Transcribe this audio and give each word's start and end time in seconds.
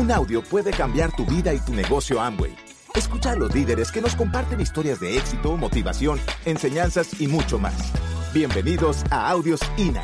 Un 0.00 0.10
audio 0.10 0.42
puede 0.42 0.70
cambiar 0.70 1.14
tu 1.14 1.26
vida 1.26 1.52
y 1.52 1.58
tu 1.58 1.74
negocio 1.74 2.22
Amway. 2.22 2.56
Escucha 2.94 3.32
a 3.32 3.36
los 3.36 3.54
líderes 3.54 3.92
que 3.92 4.00
nos 4.00 4.16
comparten 4.16 4.58
historias 4.58 4.98
de 4.98 5.18
éxito, 5.18 5.58
motivación, 5.58 6.18
enseñanzas 6.46 7.20
y 7.20 7.28
mucho 7.28 7.58
más. 7.58 7.92
Bienvenidos 8.32 9.04
a 9.10 9.28
Audios 9.28 9.60
INA. 9.76 10.02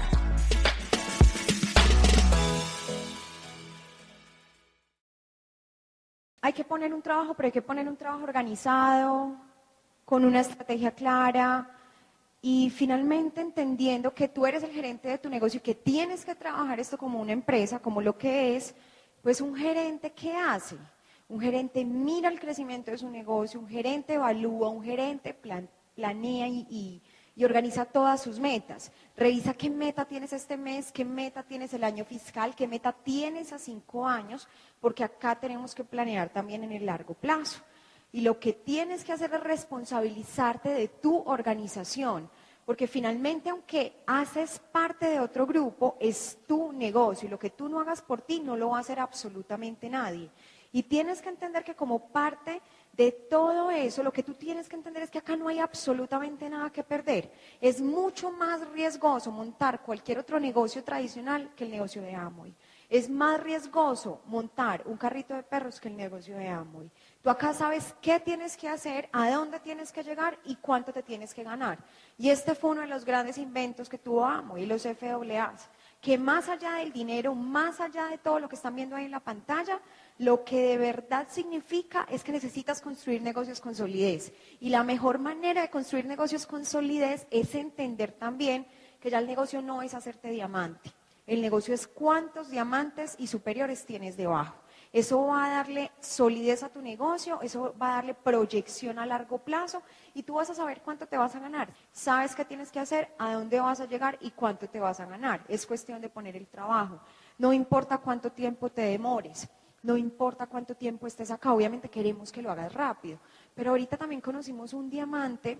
Hay 6.42 6.52
que 6.52 6.64
poner 6.64 6.92
un 6.92 7.00
trabajo, 7.00 7.32
pero 7.32 7.46
hay 7.46 7.52
que 7.52 7.62
poner 7.62 7.88
un 7.88 7.96
trabajo 7.96 8.24
organizado, 8.24 9.34
con 10.04 10.26
una 10.26 10.40
estrategia 10.40 10.90
clara 10.90 11.70
y 12.42 12.68
finalmente 12.68 13.40
entendiendo 13.40 14.12
que 14.12 14.28
tú 14.28 14.44
eres 14.44 14.62
el 14.62 14.72
gerente 14.72 15.08
de 15.08 15.16
tu 15.16 15.30
negocio 15.30 15.56
y 15.56 15.62
que 15.62 15.74
tienes 15.74 16.26
que 16.26 16.34
trabajar 16.34 16.80
esto 16.80 16.98
como 16.98 17.18
una 17.18 17.32
empresa, 17.32 17.78
como 17.78 18.02
lo 18.02 18.18
que 18.18 18.56
es, 18.56 18.74
pues 19.26 19.40
un 19.40 19.56
gerente, 19.56 20.12
¿qué 20.12 20.36
hace? 20.36 20.76
Un 21.28 21.40
gerente 21.40 21.84
mira 21.84 22.28
el 22.28 22.38
crecimiento 22.38 22.92
de 22.92 22.98
su 22.98 23.10
negocio, 23.10 23.58
un 23.58 23.66
gerente 23.66 24.14
evalúa, 24.14 24.68
un 24.68 24.84
gerente 24.84 25.34
planea 25.34 26.46
y, 26.46 27.02
y, 27.34 27.44
organiza 27.44 27.86
todas 27.86 28.22
sus 28.22 28.38
metas. 28.38 28.92
Revisa 29.16 29.52
qué 29.52 29.68
meta 29.68 30.04
tienes 30.04 30.32
este 30.32 30.56
mes, 30.56 30.92
qué 30.92 31.04
meta 31.04 31.42
tienes 31.42 31.74
el 31.74 31.82
año 31.82 32.04
fiscal, 32.04 32.54
qué 32.54 32.68
meta 32.68 32.92
tienes 32.92 33.52
a 33.52 33.58
cinco 33.58 34.06
años, 34.06 34.46
porque 34.80 35.02
acá 35.02 35.34
tenemos 35.34 35.74
que 35.74 35.82
planear 35.82 36.28
también 36.28 36.62
en 36.62 36.70
el 36.70 36.86
largo 36.86 37.14
plazo. 37.14 37.62
Y 38.12 38.20
lo 38.20 38.38
que 38.38 38.52
tienes 38.52 39.04
que 39.04 39.12
hacer 39.12 39.34
es 39.34 39.40
responsabilizarte 39.40 40.68
de 40.68 40.86
tu 40.86 41.24
organización, 41.26 42.30
porque 42.66 42.88
finalmente 42.88 43.48
aunque 43.48 44.02
haces 44.06 44.58
parte 44.72 45.06
de 45.06 45.20
otro 45.20 45.46
grupo, 45.46 45.96
es 46.00 46.38
tu 46.48 46.72
negocio 46.72 47.28
y 47.28 47.30
lo 47.30 47.38
que 47.38 47.50
tú 47.50 47.68
no 47.68 47.80
hagas 47.80 48.02
por 48.02 48.20
ti 48.20 48.40
no 48.40 48.56
lo 48.56 48.70
va 48.70 48.78
a 48.78 48.80
hacer 48.80 48.98
absolutamente 48.98 49.88
nadie. 49.88 50.28
Y 50.72 50.82
tienes 50.82 51.22
que 51.22 51.28
entender 51.28 51.62
que 51.62 51.76
como 51.76 52.08
parte 52.08 52.60
de 52.92 53.12
todo 53.12 53.70
eso, 53.70 54.02
lo 54.02 54.12
que 54.12 54.24
tú 54.24 54.34
tienes 54.34 54.68
que 54.68 54.74
entender 54.74 55.04
es 55.04 55.10
que 55.10 55.18
acá 55.18 55.36
no 55.36 55.46
hay 55.46 55.60
absolutamente 55.60 56.50
nada 56.50 56.70
que 56.70 56.82
perder. 56.82 57.30
Es 57.60 57.80
mucho 57.80 58.32
más 58.32 58.68
riesgoso 58.70 59.30
montar 59.30 59.82
cualquier 59.82 60.18
otro 60.18 60.40
negocio 60.40 60.82
tradicional 60.82 61.52
que 61.54 61.64
el 61.64 61.70
negocio 61.70 62.02
de 62.02 62.16
Amway. 62.16 62.52
Es 62.88 63.08
más 63.08 63.40
riesgoso 63.40 64.20
montar 64.26 64.82
un 64.86 64.96
carrito 64.96 65.34
de 65.34 65.44
perros 65.44 65.80
que 65.80 65.88
el 65.88 65.96
negocio 65.96 66.36
de 66.36 66.48
Amway. 66.48 66.90
Tú 67.26 67.30
acá 67.30 67.52
sabes 67.52 67.92
qué 68.00 68.20
tienes 68.20 68.56
que 68.56 68.68
hacer, 68.68 69.08
a 69.12 69.28
dónde 69.28 69.58
tienes 69.58 69.90
que 69.90 70.04
llegar 70.04 70.38
y 70.44 70.54
cuánto 70.54 70.92
te 70.92 71.02
tienes 71.02 71.34
que 71.34 71.42
ganar. 71.42 71.76
Y 72.16 72.30
este 72.30 72.54
fue 72.54 72.70
uno 72.70 72.82
de 72.82 72.86
los 72.86 73.04
grandes 73.04 73.36
inventos 73.36 73.88
que 73.88 73.98
tuvo 73.98 74.24
Amway 74.24 74.62
y 74.62 74.66
los 74.66 74.84
FAAs, 74.84 75.68
que 76.00 76.18
más 76.18 76.48
allá 76.48 76.74
del 76.74 76.92
dinero, 76.92 77.34
más 77.34 77.80
allá 77.80 78.06
de 78.06 78.18
todo 78.18 78.38
lo 78.38 78.48
que 78.48 78.54
están 78.54 78.76
viendo 78.76 78.94
ahí 78.94 79.06
en 79.06 79.10
la 79.10 79.18
pantalla, 79.18 79.80
lo 80.18 80.44
que 80.44 80.68
de 80.68 80.78
verdad 80.78 81.26
significa 81.28 82.06
es 82.08 82.22
que 82.22 82.30
necesitas 82.30 82.80
construir 82.80 83.20
negocios 83.22 83.60
con 83.60 83.74
solidez. 83.74 84.32
Y 84.60 84.68
la 84.68 84.84
mejor 84.84 85.18
manera 85.18 85.62
de 85.62 85.68
construir 85.68 86.06
negocios 86.06 86.46
con 86.46 86.64
solidez 86.64 87.26
es 87.32 87.56
entender 87.56 88.12
también 88.12 88.68
que 89.00 89.10
ya 89.10 89.18
el 89.18 89.26
negocio 89.26 89.60
no 89.60 89.82
es 89.82 89.94
hacerte 89.94 90.30
diamante. 90.30 90.92
El 91.26 91.40
negocio 91.40 91.74
es 91.74 91.88
cuántos 91.88 92.50
diamantes 92.50 93.16
y 93.18 93.26
superiores 93.26 93.84
tienes 93.84 94.16
debajo. 94.16 94.54
Eso 94.92 95.26
va 95.26 95.46
a 95.46 95.50
darle 95.50 95.92
solidez 96.00 96.62
a 96.62 96.68
tu 96.68 96.80
negocio, 96.80 97.40
eso 97.42 97.74
va 97.80 97.90
a 97.90 97.94
darle 97.96 98.14
proyección 98.14 98.98
a 98.98 99.06
largo 99.06 99.38
plazo 99.38 99.82
y 100.14 100.22
tú 100.22 100.34
vas 100.34 100.50
a 100.50 100.54
saber 100.54 100.80
cuánto 100.82 101.06
te 101.06 101.16
vas 101.16 101.34
a 101.34 101.40
ganar. 101.40 101.68
Sabes 101.92 102.34
qué 102.34 102.44
tienes 102.44 102.70
que 102.70 102.80
hacer, 102.80 103.08
a 103.18 103.34
dónde 103.34 103.60
vas 103.60 103.80
a 103.80 103.86
llegar 103.86 104.18
y 104.20 104.30
cuánto 104.30 104.68
te 104.68 104.80
vas 104.80 105.00
a 105.00 105.06
ganar. 105.06 105.44
Es 105.48 105.66
cuestión 105.66 106.00
de 106.00 106.08
poner 106.08 106.36
el 106.36 106.46
trabajo. 106.46 107.00
No 107.38 107.52
importa 107.52 107.98
cuánto 107.98 108.32
tiempo 108.32 108.70
te 108.70 108.82
demores, 108.82 109.48
no 109.82 109.96
importa 109.96 110.46
cuánto 110.46 110.74
tiempo 110.74 111.06
estés 111.06 111.30
acá, 111.30 111.52
obviamente 111.52 111.88
queremos 111.88 112.32
que 112.32 112.42
lo 112.42 112.50
hagas 112.50 112.72
rápido. 112.72 113.18
Pero 113.54 113.70
ahorita 113.70 113.96
también 113.96 114.20
conocimos 114.20 114.72
un 114.72 114.90
diamante 114.90 115.58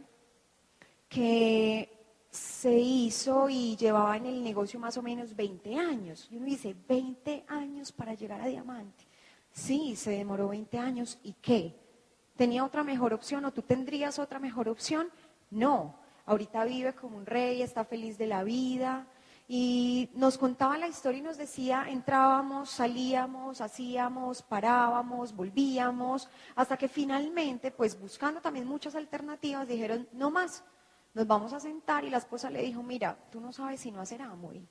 que 1.09 1.97
se 2.31 2.73
hizo 2.73 3.49
y 3.49 3.77
llevaba 3.77 4.17
en 4.17 4.27
el 4.27 4.43
negocio 4.43 4.79
más 4.79 4.97
o 4.97 5.03
menos 5.03 5.35
20 5.35 5.77
años. 5.77 6.29
Y 6.31 6.37
uno 6.37 6.47
dice, 6.47 6.75
20 6.89 7.45
años 7.49 7.93
para 7.93 8.15
llegar 8.15 8.41
a 8.41 8.47
diamante. 8.47 9.06
Sí, 9.57 9.97
se 9.97 10.11
demoró 10.11 10.49
20 10.49 10.79
años. 10.79 11.19
¿Y 11.23 11.33
qué? 11.33 11.75
¿Tenía 12.37 12.63
otra 12.63 12.85
mejor 12.85 13.15
opción 13.15 13.47
o 13.47 13.53
tú 13.53 13.63
tendrías 13.63 14.19
otra 14.19 14.39
mejor 14.39 14.69
opción? 14.69 15.09
No. 15.51 15.99
Ahorita 16.27 16.63
vive 16.65 16.95
como 16.95 17.17
un 17.17 17.25
rey, 17.25 17.63
está 17.63 17.87
feliz 17.87 18.19
de 18.19 18.27
la 18.27 18.45
vida. 18.45 19.07
Y 19.49 20.11
nos 20.13 20.37
contaba 20.37 20.77
la 20.77 20.89
historia 20.89 21.21
y 21.21 21.23
nos 21.23 21.39
decía, 21.39 21.87
entrábamos, 21.89 22.69
salíamos, 22.69 23.63
hacíamos, 23.63 24.43
parábamos, 24.43 25.35
volvíamos, 25.35 26.29
hasta 26.55 26.77
que 26.77 26.89
finalmente, 26.89 27.71
pues 27.71 27.99
buscando 27.99 28.43
también 28.43 28.67
muchas 28.67 28.95
alternativas, 28.95 29.69
dijeron, 29.69 30.07
no 30.13 30.31
más, 30.31 30.65
nos 31.15 31.27
vamos 31.27 31.55
a 31.55 31.61
sentar 31.61 32.05
y 32.05 32.11
la 32.11 32.19
esposa 32.19 32.51
le 32.51 32.61
dijo, 32.61 32.83
mira, 32.83 33.17
tú 33.31 33.41
no 33.41 33.53
sabes 33.53 33.81
si 33.81 33.91
no 33.91 34.01
hacer 34.01 34.21
Amway. 34.21 34.69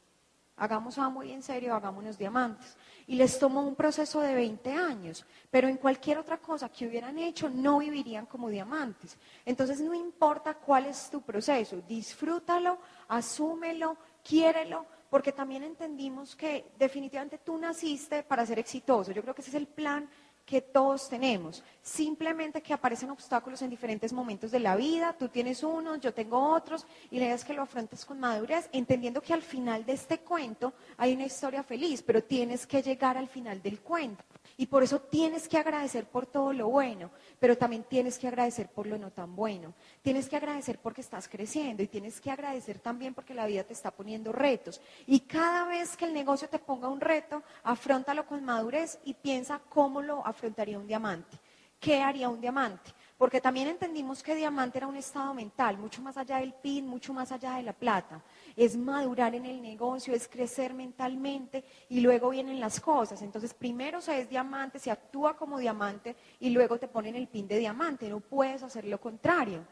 Hagamos 0.58 0.98
Amway 0.98 1.34
en 1.34 1.44
serio, 1.44 1.76
hagámonos 1.76 2.18
diamantes. 2.18 2.78
Y 3.08 3.16
les 3.16 3.38
tomó 3.38 3.62
un 3.62 3.76
proceso 3.76 4.22
de 4.22 4.34
20 4.34 4.72
años, 4.72 5.26
pero 5.52 5.68
en 5.68 5.78
cualquier 5.78 6.18
otra 6.18 6.38
cosa 6.38 6.70
que 6.70 6.88
hubieran 6.88 7.18
hecho 7.18 7.50
no 7.50 7.80
vivirían 7.80 8.26
como 8.26 8.50
diamantes. 8.50 9.18
Entonces 9.46 9.82
no 9.82 9.94
importa 9.94 10.54
cuál 10.54 10.86
es 10.86 11.10
tu 11.10 11.22
proceso, 11.22 11.82
disfrútalo, 11.88 12.80
asúmelo, 13.10 13.98
quiérelo, 14.24 14.86
porque 15.10 15.34
también 15.34 15.64
entendimos 15.64 16.36
que 16.36 16.72
definitivamente 16.80 17.38
tú 17.40 17.58
naciste 17.58 18.24
para 18.24 18.46
ser 18.46 18.60
exitoso. 18.60 19.12
Yo 19.12 19.22
creo 19.22 19.36
que 19.36 19.42
ese 19.42 19.52
es 19.52 19.56
el 19.56 19.68
plan 19.68 20.10
que 20.46 20.62
todos 20.62 21.10
tenemos. 21.10 21.64
Simplemente 21.86 22.64
que 22.64 22.74
aparecen 22.74 23.12
obstáculos 23.12 23.62
en 23.62 23.70
diferentes 23.70 24.12
momentos 24.12 24.50
de 24.50 24.60
la 24.60 24.76
vida, 24.76 25.14
tú 25.14 25.30
tienes 25.30 25.62
unos, 25.62 26.00
yo 26.00 26.16
tengo 26.16 26.52
otros, 26.52 26.84
y 27.12 27.20
la 27.20 27.26
idea 27.26 27.36
es 27.36 27.46
que 27.46 27.54
lo 27.54 27.62
afrontes 27.62 28.04
con 28.06 28.20
madurez, 28.20 28.68
entendiendo 28.72 29.22
que 29.22 29.36
al 29.36 29.44
final 29.44 29.86
de 29.86 29.94
este 29.94 30.18
cuento 30.18 30.74
hay 30.98 31.14
una 31.14 31.26
historia 31.26 31.62
feliz, 31.62 32.02
pero 32.02 32.24
tienes 32.24 32.66
que 32.66 32.82
llegar 32.82 33.20
al 33.20 33.28
final 33.28 33.62
del 33.62 33.82
cuento. 33.82 34.24
Y 34.58 34.66
por 34.66 34.82
eso 34.82 35.00
tienes 35.00 35.48
que 35.48 35.60
agradecer 35.60 36.06
por 36.06 36.26
todo 36.26 36.54
lo 36.54 36.70
bueno, 36.70 37.12
pero 37.40 37.56
también 37.56 37.84
tienes 37.84 38.18
que 38.18 38.28
agradecer 38.28 38.68
por 38.68 38.88
lo 38.88 38.98
no 38.98 39.12
tan 39.12 39.36
bueno. 39.36 39.76
Tienes 40.02 40.28
que 40.28 40.38
agradecer 40.38 40.80
porque 40.80 41.02
estás 41.02 41.28
creciendo 41.28 41.84
y 41.84 41.88
tienes 41.88 42.20
que 42.20 42.32
agradecer 42.32 42.80
también 42.80 43.14
porque 43.14 43.36
la 43.36 43.46
vida 43.46 43.64
te 43.64 43.74
está 43.74 43.92
poniendo 43.92 44.32
retos. 44.32 44.82
Y 45.06 45.20
cada 45.20 45.66
vez 45.66 45.96
que 45.96 46.06
el 46.06 46.16
negocio 46.16 46.50
te 46.50 46.58
ponga 46.58 46.88
un 46.88 47.00
reto, 47.00 47.44
afrontalo 47.64 48.26
con 48.26 48.44
madurez 48.44 48.98
y 49.06 49.14
piensa 49.14 49.62
cómo 49.70 50.02
lo 50.02 50.26
afrontaría 50.26 50.80
un 50.80 50.88
diamante. 50.88 51.38
¿Qué 51.80 52.02
haría 52.02 52.30
un 52.30 52.42
diamante? 52.42 52.92
Porque 53.18 53.40
también 53.40 53.68
entendimos 53.68 54.22
que 54.22 54.36
diamante 54.36 54.78
era 54.78 54.88
un 54.88 54.98
estado 54.98 55.34
mental, 55.34 55.78
mucho 55.78 56.02
más 56.02 56.18
allá 56.18 56.38
del 56.38 56.54
PIN, 56.54 56.88
mucho 56.88 57.14
más 57.14 57.32
allá 57.32 57.56
de 57.56 57.64
la 57.64 57.74
plata 57.74 58.22
es 58.56 58.78
madurar 58.78 59.36
en 59.36 59.46
el 59.46 59.62
negocio, 59.62 60.14
es 60.14 60.28
crecer 60.28 60.74
mentalmente 60.74 61.64
y 61.90 62.00
luego 62.00 62.30
vienen 62.30 62.60
las 62.60 62.80
cosas. 62.80 63.22
Entonces, 63.22 63.54
primero 63.54 64.02
se 64.02 64.20
es 64.20 64.30
diamante, 64.30 64.80
se 64.80 64.92
actúa 64.92 65.36
como 65.36 65.60
diamante 65.60 66.16
y 66.40 66.50
luego 66.50 66.78
te 66.78 66.88
ponen 66.88 67.16
el 67.16 67.28
pin 67.28 67.48
de 67.48 67.60
diamante. 67.60 68.10
No 68.10 68.22
puedes 68.22 68.64
hacer 68.64 68.86
lo 68.86 69.00
contrario. 69.00 69.66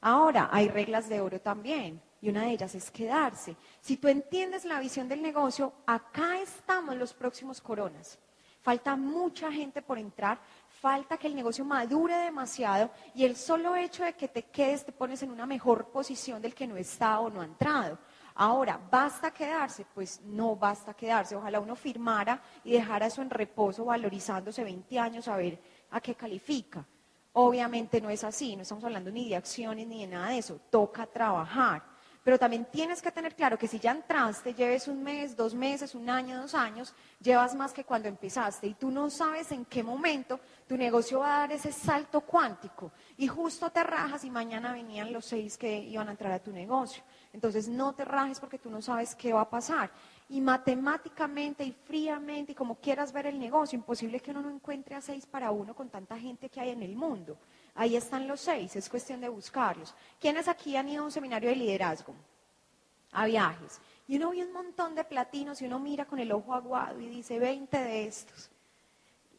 Ahora, 0.00 0.50
hay 0.52 0.68
reglas 0.68 1.08
de 1.08 1.20
oro 1.20 1.40
también 1.40 2.00
y 2.20 2.28
una 2.28 2.42
de 2.42 2.50
ellas 2.50 2.74
es 2.74 2.90
quedarse. 2.90 3.56
Si 3.80 3.96
tú 3.96 4.08
entiendes 4.08 4.64
la 4.64 4.80
visión 4.80 5.08
del 5.08 5.22
negocio, 5.22 5.72
acá 5.86 6.38
estamos 6.38 6.94
los 6.96 7.14
próximos 7.14 7.60
coronas. 7.60 8.18
Falta 8.60 8.96
mucha 8.96 9.50
gente 9.50 9.80
por 9.80 9.96
entrar, 9.96 10.40
falta 10.80 11.16
que 11.16 11.26
el 11.26 11.34
negocio 11.34 11.64
madure 11.64 12.16
demasiado 12.16 12.90
y 13.14 13.24
el 13.24 13.36
solo 13.36 13.74
hecho 13.74 14.04
de 14.04 14.12
que 14.12 14.28
te 14.28 14.44
quedes 14.44 14.84
te 14.84 14.92
pones 14.92 15.22
en 15.22 15.30
una 15.30 15.46
mejor 15.46 15.90
posición 15.90 16.40
del 16.40 16.54
que 16.54 16.66
no 16.66 16.76
está 16.76 17.20
o 17.20 17.30
no 17.30 17.40
ha 17.40 17.44
entrado. 17.44 17.98
Ahora, 18.34 18.78
¿basta 18.90 19.30
quedarse? 19.30 19.86
Pues 19.94 20.20
no 20.22 20.56
basta 20.56 20.92
quedarse. 20.94 21.34
Ojalá 21.34 21.58
uno 21.58 21.74
firmara 21.74 22.40
y 22.64 22.72
dejara 22.72 23.06
eso 23.06 23.22
en 23.22 23.30
reposo, 23.30 23.86
valorizándose 23.86 24.62
20 24.62 24.98
años 24.98 25.26
a 25.28 25.36
ver 25.36 25.58
a 25.90 26.00
qué 26.00 26.14
califica. 26.14 26.84
Obviamente 27.32 28.00
no 28.00 28.10
es 28.10 28.24
así, 28.24 28.54
no 28.54 28.62
estamos 28.62 28.84
hablando 28.84 29.10
ni 29.10 29.28
de 29.30 29.36
acciones 29.36 29.86
ni 29.86 30.02
de 30.02 30.06
nada 30.06 30.28
de 30.28 30.38
eso, 30.38 30.60
toca 30.70 31.06
trabajar. 31.06 31.95
Pero 32.26 32.40
también 32.40 32.64
tienes 32.64 33.00
que 33.00 33.12
tener 33.12 33.36
claro 33.36 33.56
que 33.56 33.68
si 33.68 33.78
ya 33.78 33.92
entraste, 33.92 34.52
lleves 34.52 34.88
un 34.88 35.00
mes, 35.00 35.36
dos 35.36 35.54
meses, 35.54 35.94
un 35.94 36.10
año, 36.10 36.40
dos 36.40 36.56
años, 36.56 36.92
llevas 37.20 37.54
más 37.54 37.72
que 37.72 37.84
cuando 37.84 38.08
empezaste 38.08 38.66
y 38.66 38.74
tú 38.74 38.90
no 38.90 39.08
sabes 39.10 39.52
en 39.52 39.64
qué 39.64 39.84
momento 39.84 40.40
tu 40.66 40.76
negocio 40.76 41.20
va 41.20 41.36
a 41.36 41.38
dar 41.42 41.52
ese 41.52 41.70
salto 41.70 42.22
cuántico 42.22 42.90
y 43.16 43.28
justo 43.28 43.70
te 43.70 43.80
rajas 43.84 44.24
y 44.24 44.30
mañana 44.30 44.72
venían 44.72 45.12
los 45.12 45.24
seis 45.24 45.56
que 45.56 45.78
iban 45.78 46.08
a 46.08 46.10
entrar 46.10 46.32
a 46.32 46.42
tu 46.42 46.50
negocio. 46.50 47.00
Entonces 47.32 47.68
no 47.68 47.94
te 47.94 48.04
rajes 48.04 48.40
porque 48.40 48.58
tú 48.58 48.70
no 48.70 48.82
sabes 48.82 49.14
qué 49.14 49.32
va 49.32 49.42
a 49.42 49.48
pasar. 49.48 49.92
Y 50.28 50.40
matemáticamente 50.40 51.62
y 51.62 51.70
fríamente 51.70 52.50
y 52.50 52.54
como 52.56 52.80
quieras 52.80 53.12
ver 53.12 53.28
el 53.28 53.38
negocio, 53.38 53.76
imposible 53.76 54.18
que 54.18 54.32
uno 54.32 54.42
no 54.42 54.50
encuentre 54.50 54.96
a 54.96 55.00
seis 55.00 55.26
para 55.26 55.52
uno 55.52 55.76
con 55.76 55.90
tanta 55.90 56.18
gente 56.18 56.48
que 56.48 56.58
hay 56.60 56.70
en 56.70 56.82
el 56.82 56.96
mundo. 56.96 57.38
Ahí 57.76 57.94
están 57.94 58.26
los 58.26 58.40
seis, 58.40 58.74
es 58.74 58.88
cuestión 58.88 59.20
de 59.20 59.28
buscarlos. 59.28 59.94
¿Quiénes 60.18 60.48
aquí 60.48 60.76
han 60.76 60.88
ido 60.88 61.02
a 61.02 61.06
un 61.06 61.12
seminario 61.12 61.50
de 61.50 61.56
liderazgo? 61.56 62.14
A 63.12 63.26
viajes. 63.26 63.80
Y 64.08 64.16
uno 64.16 64.30
ve 64.30 64.44
un 64.44 64.52
montón 64.52 64.94
de 64.94 65.04
platinos 65.04 65.60
y 65.60 65.66
uno 65.66 65.78
mira 65.78 66.06
con 66.06 66.18
el 66.18 66.32
ojo 66.32 66.54
aguado 66.54 66.98
y 67.00 67.08
dice 67.08 67.38
20 67.38 67.76
de 67.76 68.06
estos. 68.06 68.50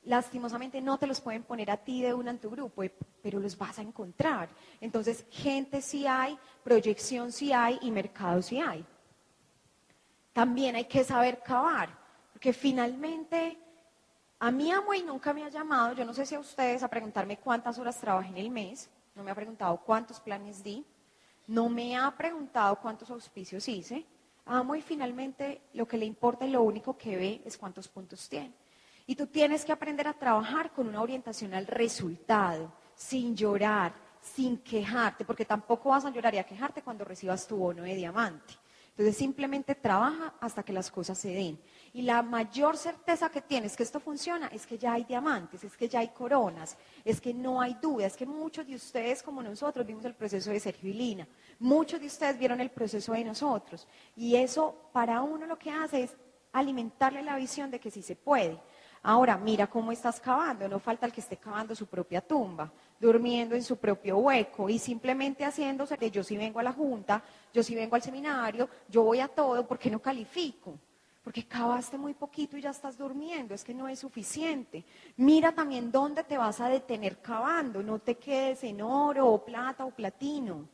lastimosamente 0.04 0.80
no 0.80 0.98
te 0.98 1.06
los 1.06 1.20
pueden 1.20 1.44
poner 1.44 1.70
a 1.70 1.76
ti 1.76 2.02
de 2.02 2.14
una 2.14 2.32
en 2.32 2.40
tu 2.40 2.50
grupo, 2.50 2.82
eh, 2.82 2.94
pero 3.22 3.40
los 3.40 3.58
vas 3.58 3.78
a 3.78 3.82
encontrar. 3.82 4.48
Entonces, 4.80 5.26
gente 5.30 5.82
sí 5.82 6.08
hay, 6.08 6.38
proyección 6.64 7.34
sí 7.34 7.52
hay 7.52 7.78
y 7.82 7.92
mercado 7.92 8.42
sí 8.42 8.62
hay. 8.62 8.86
También 10.32 10.76
hay 10.76 10.86
que 10.86 11.04
saber 11.04 11.42
cavar, 11.44 11.90
porque 12.32 12.54
finalmente 12.54 13.58
a 14.40 14.52
mí 14.52 14.72
Amway 14.72 15.04
nunca 15.04 15.34
me 15.34 15.44
ha 15.44 15.50
llamado, 15.50 15.94
yo 15.94 16.06
no 16.06 16.14
sé 16.14 16.26
si 16.26 16.36
a 16.36 16.40
ustedes, 16.40 16.84
a 16.84 16.88
preguntarme 16.88 17.38
cuántas 17.38 17.80
horas 17.80 18.00
trabajé 18.00 18.30
en 18.30 18.38
el 18.38 18.50
mes, 18.50 18.90
no 19.16 19.24
me 19.24 19.32
ha 19.32 19.36
preguntado 19.36 19.78
cuántos 19.78 20.20
planes 20.20 20.64
di, 20.64 20.86
no 21.48 21.70
me 21.70 21.98
ha 21.98 22.16
preguntado 22.16 22.76
cuántos 22.76 23.10
auspicios 23.10 23.68
hice. 23.68 24.06
Amway 24.46 24.82
finalmente 24.82 25.62
lo 25.74 25.88
que 25.88 25.98
le 25.98 26.06
importa 26.06 26.46
y 26.46 26.52
lo 26.52 26.62
único 26.62 26.98
que 26.98 27.18
ve 27.18 27.42
es 27.46 27.58
cuántos 27.58 27.88
puntos 27.88 28.30
tiene. 28.30 28.54
Y 29.08 29.16
tú 29.16 29.28
tienes 29.28 29.66
que 29.66 29.72
aprender 29.72 30.08
a 30.08 30.14
trabajar 30.14 30.72
con 30.72 30.88
una 30.88 31.02
orientación 31.02 31.54
al 31.54 31.66
resultado, 31.66 32.72
sin 32.94 33.36
llorar, 33.36 33.94
sin 34.22 34.58
quejarte, 34.58 35.26
porque 35.26 35.46
tampoco 35.46 35.90
vas 35.90 36.06
a 36.06 36.12
llorar 36.12 36.36
y 36.36 36.40
a 36.40 36.44
quejarte 36.44 36.82
cuando 36.82 37.06
recibas 37.06 37.48
tu 37.48 37.56
bono 37.58 37.84
de 37.84 37.96
diamante. 37.96 38.54
Entonces 38.98 39.18
simplemente 39.18 39.76
trabaja 39.76 40.34
hasta 40.42 40.64
que 40.64 40.74
las 40.74 40.90
cosas 40.90 41.20
se 41.20 41.30
den. 41.30 41.60
Y 41.94 42.02
la 42.02 42.24
mayor 42.24 42.76
certeza 42.78 43.30
que 43.30 43.42
tienes 43.42 43.78
que 43.78 43.84
esto 43.84 44.00
funciona 44.00 44.48
es 44.48 44.66
que 44.66 44.80
ya 44.80 44.94
hay 44.94 45.04
diamantes, 45.04 45.64
es 45.64 45.78
que 45.78 45.88
ya 45.88 46.00
hay 46.00 46.08
coronas, 46.08 46.76
es 47.06 47.22
que 47.22 47.32
no 47.32 47.62
hay 47.62 47.76
duda, 47.80 48.08
es 48.08 48.18
que 48.18 48.26
muchos 48.26 48.66
de 48.66 48.74
ustedes 48.74 49.22
como 49.22 49.44
nosotros 49.44 49.86
vimos 49.86 50.04
el 50.06 50.16
proceso 50.16 50.50
de 50.50 50.60
Sergio 50.60 50.90
y 50.90 50.94
Lina, 50.94 51.28
muchos 51.60 52.00
de 52.00 52.08
ustedes 52.08 52.40
vieron 52.40 52.60
el 52.60 52.72
proceso 52.72 53.14
de 53.14 53.24
nosotros. 53.24 53.88
Y 54.16 54.36
eso 54.36 54.90
para 54.92 55.22
uno 55.22 55.46
lo 55.46 55.60
que 55.60 55.70
hace 55.70 56.02
es 56.02 56.18
alimentarle 56.52 57.22
la 57.22 57.36
visión 57.36 57.70
de 57.70 57.80
que 57.80 57.92
sí 57.92 58.02
se 58.02 58.16
puede. 58.16 58.60
Ahora, 59.04 59.38
mira 59.38 59.68
cómo 59.68 59.92
estás 59.92 60.20
cavando, 60.20 60.68
no 60.68 60.80
falta 60.80 61.06
el 61.06 61.14
que 61.14 61.22
esté 61.22 61.38
cavando 61.38 61.76
su 61.76 61.86
propia 61.86 62.20
tumba, 62.20 62.74
durmiendo 63.00 63.56
en 63.56 63.64
su 63.64 63.78
propio 63.78 64.18
hueco 64.18 64.70
y 64.70 64.80
simplemente 64.80 65.46
haciéndose 65.46 65.98
de 65.98 66.12
yo 66.12 66.24
sí 66.24 66.38
vengo 66.38 66.60
a 66.60 66.64
la 66.64 66.74
junta, 66.74 67.24
yo 67.54 67.64
sí 67.64 67.76
vengo 67.76 67.96
al 67.96 68.02
seminario, 68.02 68.70
yo 68.90 69.04
voy 69.04 69.20
a 69.20 69.28
todo, 69.28 69.66
¿por 69.68 69.78
qué 69.78 69.90
no 69.90 70.00
califico? 70.00 70.80
Porque 71.24 71.46
cavaste 71.46 71.98
muy 71.98 72.14
poquito 72.14 72.58
y 72.58 72.62
ya 72.62 72.70
estás 72.70 72.98
durmiendo, 72.98 73.54
es 73.54 73.64
que 73.64 73.74
no 73.74 73.88
es 73.88 74.00
suficiente. 74.00 74.86
Mira 75.18 75.52
también 75.52 75.92
dónde 75.92 76.24
te 76.24 76.38
vas 76.38 76.62
a 76.62 76.70
detener 76.70 77.22
cavando, 77.22 77.84
no 77.84 78.00
te 78.00 78.16
quedes 78.16 78.64
en 78.64 78.82
oro 78.82 79.28
o 79.28 79.44
plata 79.44 79.86
o 79.86 79.92
platino. 79.92 80.70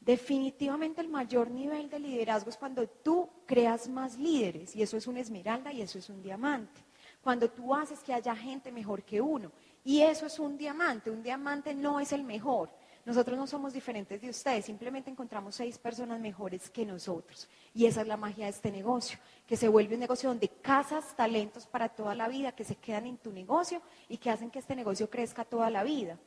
Definitivamente 0.00 1.00
el 1.00 1.08
mayor 1.08 1.50
nivel 1.50 1.90
de 1.90 1.98
liderazgo 1.98 2.50
es 2.50 2.56
cuando 2.56 2.86
tú 2.86 3.28
creas 3.44 3.88
más 3.88 4.16
líderes 4.16 4.76
y 4.76 4.82
eso 4.82 4.96
es 4.96 5.08
una 5.08 5.18
esmeralda 5.18 5.72
y 5.72 5.82
eso 5.82 5.98
es 5.98 6.08
un 6.08 6.22
diamante 6.22 6.86
cuando 7.26 7.50
tú 7.50 7.74
haces 7.74 7.98
que 8.04 8.14
haya 8.14 8.36
gente 8.36 8.70
mejor 8.70 9.02
que 9.02 9.20
uno. 9.20 9.50
Y 9.86 10.02
eso 10.02 10.26
es 10.26 10.40
un 10.40 10.58
diamante, 10.58 11.12
un 11.12 11.22
diamante 11.22 11.72
no 11.72 12.00
es 12.00 12.10
el 12.10 12.24
mejor. 12.24 12.68
Nosotros 13.04 13.38
no 13.38 13.46
somos 13.46 13.72
diferentes 13.72 14.20
de 14.20 14.28
ustedes, 14.28 14.64
simplemente 14.64 15.12
encontramos 15.12 15.54
seis 15.54 15.78
personas 15.78 16.18
mejores 16.18 16.68
que 16.70 16.84
nosotros. 16.84 17.48
Y 17.72 17.86
esa 17.86 18.00
es 18.00 18.08
la 18.08 18.16
magia 18.16 18.46
de 18.46 18.50
este 18.50 18.72
negocio, 18.72 19.16
que 19.46 19.56
se 19.56 19.68
vuelve 19.68 19.94
un 19.94 20.00
negocio 20.00 20.28
donde 20.28 20.48
cazas 20.48 21.14
talentos 21.14 21.68
para 21.68 21.88
toda 21.88 22.16
la 22.16 22.26
vida, 22.26 22.50
que 22.50 22.64
se 22.64 22.74
quedan 22.74 23.06
en 23.06 23.16
tu 23.16 23.30
negocio 23.30 23.80
y 24.08 24.16
que 24.16 24.28
hacen 24.28 24.50
que 24.50 24.58
este 24.58 24.74
negocio 24.74 25.08
crezca 25.08 25.44
toda 25.44 25.70
la 25.70 25.84
vida. 25.84 26.18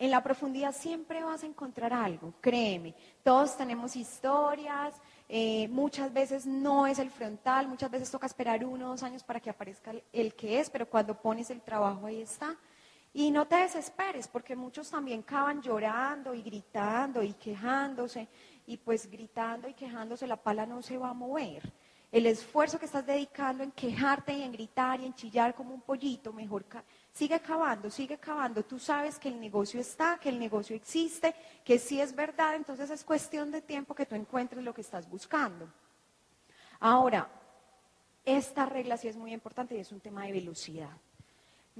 En 0.00 0.10
la 0.10 0.24
profundidad 0.24 0.74
siempre 0.74 1.22
vas 1.22 1.44
a 1.44 1.46
encontrar 1.46 1.92
algo, 1.92 2.34
créeme. 2.40 2.96
Todos 3.22 3.56
tenemos 3.56 3.94
historias, 3.94 4.94
eh, 5.28 5.68
muchas 5.68 6.12
veces 6.12 6.44
no 6.44 6.88
es 6.88 6.98
el 6.98 7.10
frontal, 7.10 7.68
muchas 7.68 7.88
veces 7.88 8.10
toca 8.10 8.26
esperar 8.26 8.64
uno 8.64 8.86
o 8.86 8.88
dos 8.90 9.04
años 9.04 9.22
para 9.22 9.38
que 9.38 9.48
aparezca 9.48 9.92
el, 10.12 10.34
que 10.34 10.58
es, 10.58 10.68
pero 10.70 10.90
cuando 10.90 11.20
pones 11.20 11.50
el 11.50 11.60
trabajo 11.60 12.06
ahí 12.06 12.20
está. 12.20 12.56
Y 13.12 13.30
no 13.30 13.46
te 13.46 13.56
desesperes, 13.56 14.28
porque 14.28 14.54
muchos 14.54 14.90
también 14.90 15.20
acaban 15.20 15.60
llorando 15.60 16.32
y 16.32 16.42
gritando 16.42 17.22
y 17.22 17.32
quejándose, 17.32 18.28
y 18.66 18.76
pues 18.76 19.10
gritando 19.10 19.68
y 19.68 19.74
quejándose 19.74 20.26
la 20.26 20.36
pala 20.36 20.64
no 20.64 20.80
se 20.80 20.96
va 20.96 21.10
a 21.10 21.14
mover. 21.14 21.72
El 22.12 22.26
esfuerzo 22.26 22.78
que 22.78 22.86
estás 22.86 23.06
dedicando 23.06 23.62
en 23.62 23.70
quejarte 23.70 24.32
y 24.32 24.42
en 24.42 24.50
gritar 24.50 25.00
y 25.00 25.06
en 25.06 25.14
chillar 25.14 25.54
como 25.54 25.72
un 25.72 25.80
pollito, 25.80 26.32
mejor 26.32 26.64
Sigue 27.12 27.40
cavando, 27.40 27.88
sigue 27.88 28.18
cavando. 28.18 28.64
Tú 28.64 28.78
sabes 28.78 29.18
que 29.18 29.28
el 29.28 29.40
negocio 29.40 29.80
está, 29.80 30.18
que 30.18 30.28
el 30.28 30.38
negocio 30.38 30.74
existe, 30.74 31.34
que 31.64 31.78
sí 31.78 32.00
es 32.00 32.14
verdad, 32.14 32.56
entonces 32.56 32.90
es 32.90 33.04
cuestión 33.04 33.50
de 33.50 33.62
tiempo 33.62 33.94
que 33.94 34.06
tú 34.06 34.16
encuentres 34.16 34.62
lo 34.62 34.74
que 34.74 34.80
estás 34.80 35.08
buscando. 35.08 35.68
Ahora, 36.80 37.28
esta 38.24 38.66
regla 38.66 38.96
sí 38.96 39.06
es 39.06 39.16
muy 39.16 39.32
importante 39.32 39.76
y 39.76 39.80
es 39.80 39.92
un 39.92 40.00
tema 40.00 40.24
de 40.24 40.32
velocidad. 40.32 40.96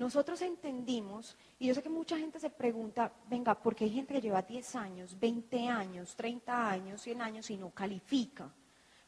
Nosotros 0.01 0.41
entendimos, 0.41 1.37
y 1.59 1.67
yo 1.67 1.75
sé 1.75 1.83
que 1.83 1.91
mucha 1.91 2.17
gente 2.17 2.41
se 2.41 2.49
pregunta, 2.49 3.13
venga, 3.29 3.55
¿por 3.55 3.77
qué 3.77 3.85
hay 3.85 3.91
gente 3.91 4.15
que 4.15 4.23
lleva 4.23 4.41
10 4.41 4.77
años, 4.77 5.21
20 5.21 5.69
años, 5.69 6.17
30 6.17 6.71
años, 6.71 7.03
100 7.03 7.21
años 7.21 7.51
y 7.51 7.59
no 7.59 7.69
califica? 7.69 8.51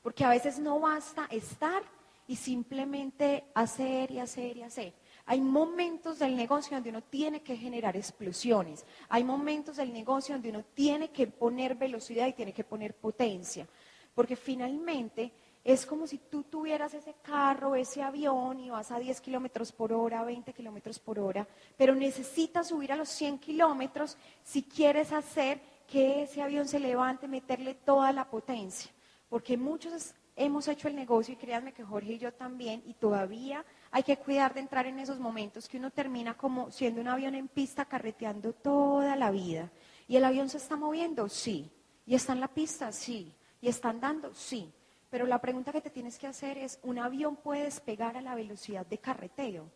Porque 0.03 0.23
a 0.23 0.29
veces 0.29 0.59
no 0.59 0.81
basta 0.81 1.27
estar 1.31 1.83
y 2.27 2.37
simplemente 2.37 3.45
hacer 3.55 4.11
y 4.11 4.19
hacer 4.19 4.59
y 4.59 4.65
hacer. 4.65 4.93
Hay 5.25 5.41
momentos 5.41 6.19
del 6.19 6.37
negocio 6.37 6.77
donde 6.77 6.91
uno 6.91 7.03
tiene 7.03 7.41
que 7.41 7.57
generar 7.57 7.97
explosiones. 7.97 8.85
Hay 9.09 9.25
momentos 9.25 9.79
del 9.79 9.95
negocio 9.95 10.35
donde 10.35 10.51
uno 10.51 10.63
tiene 10.75 11.11
que 11.11 11.27
poner 11.27 11.75
velocidad 11.75 12.27
y 12.27 12.35
tiene 12.35 12.53
que 12.53 12.65
poner 12.65 12.95
potencia. 12.95 13.67
Porque 14.15 14.37
finalmente 14.37 15.33
es 15.65 15.87
como 15.87 16.07
si 16.07 16.19
tú 16.19 16.43
tuvieras 16.43 16.93
ese 16.95 17.15
carro, 17.23 17.77
ese 17.77 18.03
avión 18.03 18.59
y 18.59 18.71
vas 18.71 18.91
a 18.91 18.99
10 18.99 19.21
kilómetros 19.21 19.71
por 19.71 19.93
hora, 19.93 20.25
20 20.25 20.53
kilómetros 20.53 20.99
por 20.99 21.21
hora, 21.21 21.47
pero 21.77 21.95
necesitas 21.95 22.69
subir 22.69 22.93
a 22.93 22.97
los 22.97 23.09
100 23.09 23.39
kilómetros 23.39 24.17
si 24.43 24.65
quieres 24.65 25.13
hacer 25.13 25.61
que 25.87 26.23
ese 26.23 26.43
avión 26.43 26.67
se 26.67 26.81
levante, 26.81 27.29
meterle 27.29 27.75
toda 27.75 28.13
la 28.13 28.29
potencia. 28.29 28.91
Porque 29.29 29.57
muchos 29.57 30.15
hemos 30.35 30.67
hecho 30.67 30.89
el 30.89 30.97
negocio 30.97 31.35
y 31.35 31.37
créanme 31.37 31.73
que 31.73 31.85
Jorge 31.85 32.15
y 32.15 32.19
yo 32.19 32.33
también, 32.33 32.83
y 32.87 32.95
todavía 32.95 33.65
hay 33.91 34.03
que 34.03 34.17
cuidar 34.17 34.55
de 34.55 34.61
entrar 34.61 34.87
en 34.87 34.99
esos 34.99 35.21
momentos 35.21 35.69
que 35.69 35.77
uno 35.77 35.91
termina 35.91 36.37
como 36.37 36.71
siendo 36.71 37.01
un 37.01 37.09
avión 37.09 37.35
en 37.35 37.49
pista 37.49 37.85
carreteando 37.85 38.53
toda 38.53 39.15
la 39.15 39.31
vida. 39.31 39.71
¿Y 40.09 40.17
el 40.17 40.25
avión 40.25 40.49
se 40.49 40.57
está 40.57 40.77
moviendo? 40.77 41.29
Sí. 41.29 41.71
¿Y 42.05 42.15
está 42.15 42.33
en 42.33 42.41
la 42.41 42.49
pista? 42.49 42.91
Sí. 42.91 43.33
¿Y 43.61 43.69
está 43.69 43.91
andando? 43.91 44.35
Sí. 44.35 44.73
Pero 45.13 45.27
la 45.27 45.43
pregunta 45.43 45.73
que 45.73 45.83
te 45.83 45.91
tienes 45.91 46.19
que 46.19 46.27
hacer 46.27 46.57
es, 46.57 46.79
¿un 46.85 46.99
avión 46.99 47.37
puede 47.37 47.65
despegar 47.65 48.17
a 48.17 48.23
la 48.23 48.35
velocidad 48.35 48.87
de 48.87 48.97
carreteo? 48.97 49.71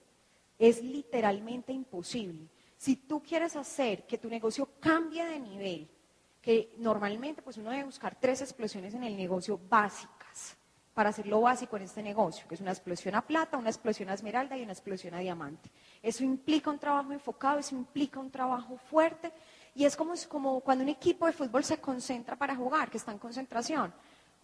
Es 0.59 0.83
literalmente 0.83 1.75
imposible. 1.75 2.49
Si 2.79 2.97
tú 2.97 3.23
quieres 3.23 3.55
hacer 3.55 4.07
que 4.07 4.17
tu 4.17 4.31
negocio 4.31 4.67
cambie 4.81 5.27
de 5.27 5.39
nivel, 5.39 5.91
que 6.41 6.73
normalmente 6.79 7.43
pues 7.43 7.59
uno 7.59 7.71
debe 7.71 7.85
buscar 7.85 8.19
tres 8.19 8.41
explosiones 8.41 8.95
en 8.95 9.05
el 9.05 9.15
negocio 9.15 9.61
básicas 9.69 10.57
para 10.95 11.11
hacer 11.11 11.27
lo 11.27 11.43
básico 11.43 11.77
en 11.77 11.83
este 11.83 12.03
negocio, 12.03 12.49
que 12.49 12.55
es 12.55 12.63
una 12.63 12.73
explosión 12.73 13.15
a 13.15 13.21
plata, 13.21 13.59
una 13.59 13.69
explosión 13.69 14.09
a 14.09 14.15
esmeralda 14.15 14.57
y 14.57 14.63
una 14.63 14.73
explosión 14.73 15.13
a 15.13 15.19
diamante. 15.19 15.71
Eso 16.03 16.25
implica 16.25 16.71
un 16.71 16.79
trabajo 16.79 17.13
enfocado, 17.13 17.59
eso 17.59 17.75
implica 17.75 18.19
un 18.19 18.31
trabajo 18.31 18.79
fuerte 18.79 19.31
y 19.75 19.85
es 19.85 19.97
como, 19.97 20.15
como 20.31 20.61
cuando 20.61 20.83
un 20.83 20.89
equipo 20.89 21.27
de 21.27 21.35
fútbol 21.35 21.63
se 21.63 21.77
concentra 21.77 22.37
para 22.37 22.57
jugar, 22.57 22.91
que 22.91 22.97
está 22.97 23.13
en 23.13 23.19
concentración. 23.19 23.93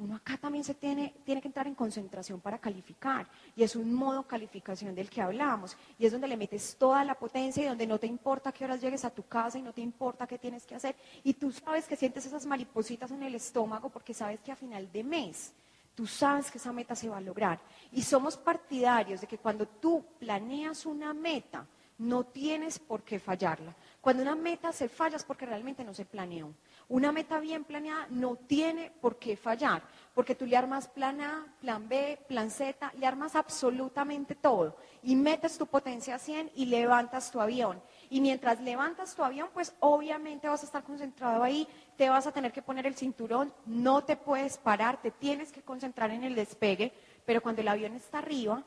Uno 0.02 0.16
acá 0.16 0.36
también 0.36 0.64
se 0.64 0.74
tiene, 0.74 1.14
tiene 1.24 1.40
que 1.40 1.46
entrar 1.46 1.68
en 1.68 1.76
concentración 1.76 2.40
para 2.40 2.58
calificar 2.58 3.28
y 3.54 3.62
es 3.62 3.76
un 3.76 3.94
modo 3.94 4.24
calificación 4.24 4.96
del 4.96 5.08
que 5.08 5.22
hablamos 5.22 5.76
y 5.96 6.06
es 6.06 6.10
donde 6.10 6.26
le 6.26 6.36
metes 6.36 6.74
toda 6.76 7.04
la 7.04 7.14
potencia 7.14 7.62
y 7.62 7.68
donde 7.68 7.86
no 7.86 8.00
te 8.00 8.08
importa 8.08 8.50
qué 8.50 8.64
horas 8.64 8.80
llegues 8.80 9.04
a 9.04 9.10
tu 9.10 9.22
casa 9.22 9.58
y 9.58 9.62
no 9.62 9.72
te 9.72 9.80
importa 9.80 10.26
qué 10.26 10.38
tienes 10.38 10.66
que 10.66 10.74
hacer 10.74 10.96
y 11.22 11.34
tú 11.34 11.52
sabes 11.52 11.86
que 11.86 11.94
sientes 11.94 12.26
esas 12.26 12.46
maripositas 12.46 13.12
en 13.12 13.22
el 13.22 13.36
estómago 13.36 13.90
porque 13.90 14.12
sabes 14.12 14.40
que 14.40 14.50
a 14.50 14.56
final 14.56 14.90
de 14.90 15.04
mes 15.04 15.52
Tú 15.94 16.06
sabes 16.06 16.50
que 16.50 16.56
esa 16.56 16.72
meta 16.72 16.96
se 16.96 17.10
va 17.10 17.18
a 17.18 17.20
lograr. 17.20 17.60
Y 17.92 18.00
somos 18.00 18.38
partidarios 18.38 19.20
de 19.20 19.26
que 19.26 19.36
cuando 19.36 19.66
tú 19.66 20.02
planeas 20.18 20.86
una 20.86 21.12
meta, 21.12 21.66
no 21.98 22.24
tienes 22.24 22.78
por 22.78 23.02
qué 23.02 23.18
fallarla. 23.18 23.74
Cuando 24.02 24.24
una 24.24 24.34
meta 24.34 24.72
se 24.72 24.88
falla 24.88 25.14
es 25.14 25.22
porque 25.22 25.46
realmente 25.46 25.84
no 25.84 25.94
se 25.94 26.04
planeó. 26.04 26.52
Una 26.88 27.12
meta 27.12 27.38
bien 27.38 27.62
planeada 27.62 28.08
no 28.10 28.34
tiene 28.34 28.90
por 29.00 29.16
qué 29.16 29.36
fallar, 29.36 29.84
porque 30.12 30.34
tú 30.34 30.44
le 30.44 30.56
armas 30.56 30.88
plan 30.88 31.20
A, 31.20 31.46
plan 31.60 31.88
B, 31.88 32.18
plan 32.26 32.50
Z, 32.50 32.92
le 32.98 33.06
armas 33.06 33.36
absolutamente 33.36 34.34
todo 34.34 34.76
y 35.04 35.14
metes 35.14 35.56
tu 35.56 35.68
potencia 35.68 36.16
a 36.16 36.18
100 36.18 36.50
y 36.56 36.66
levantas 36.66 37.30
tu 37.30 37.40
avión. 37.40 37.80
Y 38.10 38.20
mientras 38.20 38.60
levantas 38.60 39.14
tu 39.14 39.22
avión, 39.22 39.50
pues 39.54 39.72
obviamente 39.78 40.48
vas 40.48 40.64
a 40.64 40.66
estar 40.66 40.82
concentrado 40.82 41.44
ahí, 41.44 41.68
te 41.96 42.08
vas 42.08 42.26
a 42.26 42.32
tener 42.32 42.50
que 42.50 42.60
poner 42.60 42.88
el 42.88 42.96
cinturón, 42.96 43.54
no 43.66 44.02
te 44.02 44.16
puedes 44.16 44.58
parar, 44.58 45.00
te 45.00 45.12
tienes 45.12 45.52
que 45.52 45.62
concentrar 45.62 46.10
en 46.10 46.24
el 46.24 46.34
despegue, 46.34 46.92
pero 47.24 47.40
cuando 47.40 47.60
el 47.60 47.68
avión 47.68 47.94
está 47.94 48.18
arriba, 48.18 48.64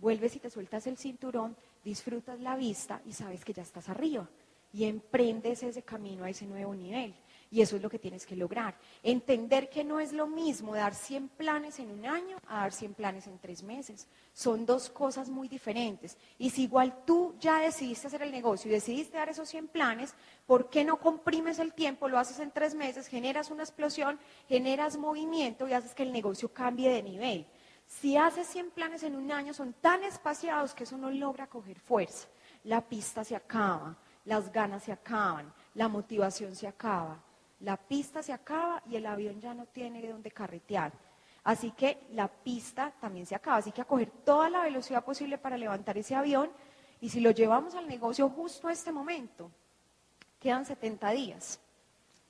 vuelves 0.00 0.34
y 0.34 0.40
te 0.40 0.50
sueltas 0.50 0.88
el 0.88 0.98
cinturón, 0.98 1.56
disfrutas 1.84 2.40
la 2.40 2.56
vista 2.56 3.00
y 3.06 3.12
sabes 3.12 3.44
que 3.44 3.52
ya 3.52 3.62
estás 3.62 3.88
arriba 3.88 4.26
y 4.72 4.84
emprendes 4.84 5.62
ese 5.62 5.82
camino 5.82 6.24
a 6.24 6.30
ese 6.30 6.46
nuevo 6.46 6.74
nivel. 6.74 7.14
Y 7.52 7.60
eso 7.60 7.76
es 7.76 7.82
lo 7.82 7.90
que 7.90 7.98
tienes 7.98 8.24
que 8.24 8.34
lograr. 8.34 8.74
Entender 9.02 9.68
que 9.68 9.84
no 9.84 10.00
es 10.00 10.14
lo 10.14 10.26
mismo 10.26 10.74
dar 10.74 10.94
100 10.94 11.28
planes 11.28 11.78
en 11.80 11.90
un 11.90 12.06
año 12.06 12.38
a 12.46 12.60
dar 12.60 12.72
100 12.72 12.94
planes 12.94 13.26
en 13.26 13.38
tres 13.38 13.62
meses. 13.62 14.08
Son 14.32 14.64
dos 14.64 14.88
cosas 14.88 15.28
muy 15.28 15.48
diferentes. 15.48 16.16
Y 16.38 16.48
si 16.48 16.62
igual 16.62 17.04
tú 17.04 17.34
ya 17.38 17.58
decidiste 17.58 18.06
hacer 18.06 18.22
el 18.22 18.32
negocio 18.32 18.70
y 18.70 18.74
decidiste 18.74 19.18
dar 19.18 19.28
esos 19.28 19.50
100 19.50 19.68
planes, 19.68 20.14
¿por 20.46 20.70
qué 20.70 20.82
no 20.82 20.98
comprimes 20.98 21.58
el 21.58 21.74
tiempo, 21.74 22.08
lo 22.08 22.18
haces 22.18 22.38
en 22.40 22.52
tres 22.52 22.74
meses, 22.74 23.06
generas 23.06 23.50
una 23.50 23.64
explosión, 23.64 24.18
generas 24.48 24.96
movimiento 24.96 25.68
y 25.68 25.74
haces 25.74 25.94
que 25.94 26.04
el 26.04 26.12
negocio 26.12 26.54
cambie 26.54 26.88
de 26.88 27.02
nivel? 27.02 27.46
Si 27.86 28.16
haces 28.16 28.46
100 28.46 28.70
planes 28.70 29.02
en 29.02 29.14
un 29.14 29.30
año, 29.30 29.52
son 29.52 29.74
tan 29.74 30.02
espaciados 30.04 30.72
que 30.72 30.84
eso 30.84 30.96
no 30.96 31.10
logra 31.10 31.48
coger 31.48 31.78
fuerza. 31.78 32.28
La 32.64 32.80
pista 32.80 33.24
se 33.24 33.36
acaba, 33.36 33.94
las 34.24 34.52
ganas 34.52 34.84
se 34.84 34.92
acaban, 34.92 35.52
la 35.74 35.88
motivación 35.88 36.54
se 36.54 36.68
acaba 36.68 37.18
la 37.62 37.76
pista 37.76 38.22
se 38.22 38.32
acaba 38.32 38.82
y 38.90 38.96
el 38.96 39.06
avión 39.06 39.40
ya 39.40 39.54
no 39.54 39.66
tiene 39.66 40.02
de 40.02 40.10
dónde 40.10 40.32
carretear. 40.32 40.92
Así 41.44 41.70
que 41.72 42.06
la 42.10 42.28
pista 42.28 42.92
también 43.00 43.24
se 43.24 43.34
acaba, 43.34 43.56
así 43.56 43.72
que 43.72 43.80
a 43.80 43.86
coger 43.86 44.10
toda 44.24 44.50
la 44.50 44.62
velocidad 44.62 45.04
posible 45.04 45.38
para 45.38 45.56
levantar 45.56 45.96
ese 45.96 46.14
avión 46.14 46.50
y 47.00 47.08
si 47.08 47.20
lo 47.20 47.30
llevamos 47.30 47.74
al 47.74 47.88
negocio 47.88 48.28
justo 48.28 48.68
a 48.68 48.72
este 48.72 48.92
momento, 48.92 49.50
quedan 50.40 50.66
70 50.66 51.10
días. 51.10 51.60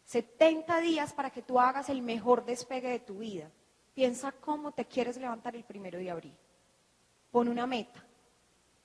70 0.05 0.81
días 0.81 1.13
para 1.15 1.31
que 1.31 1.43
tú 1.43 1.59
hagas 1.59 1.89
el 1.89 2.03
mejor 2.03 2.45
despegue 2.45 2.91
de 2.91 2.99
tu 2.99 3.19
vida. 3.19 3.51
Piensa 3.95 4.33
cómo 4.33 4.73
te 4.73 4.85
quieres 4.85 5.17
levantar 5.17 5.57
el 5.57 5.65
primero 5.65 5.99
de 5.99 6.11
abril. 6.11 6.37
Pon 7.31 7.49
una 7.49 7.67
meta, 7.67 8.05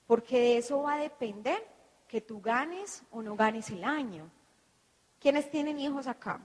porque 0.06 0.38
de 0.38 0.58
eso 0.58 0.82
va 0.82 0.94
a 0.94 0.98
depender 0.98 1.62
que 2.08 2.22
tú 2.22 2.40
ganes 2.40 3.02
o 3.10 3.22
no 3.22 3.36
ganes 3.36 3.70
el 3.70 3.84
año. 3.84 4.28
¿Quiénes 5.20 5.50
tienen 5.50 5.78
hijos 5.78 6.06
acá? 6.06 6.40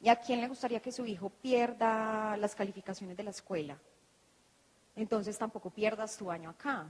¿Y 0.00 0.08
a 0.08 0.16
quién 0.16 0.40
le 0.40 0.48
gustaría 0.48 0.80
que 0.80 0.92
su 0.92 1.06
hijo 1.06 1.30
pierda 1.30 2.36
las 2.36 2.54
calificaciones 2.54 3.16
de 3.16 3.22
la 3.22 3.30
escuela? 3.30 3.78
Entonces 4.94 5.38
tampoco 5.38 5.70
pierdas 5.70 6.16
tu 6.16 6.30
año 6.30 6.50
acá. 6.50 6.86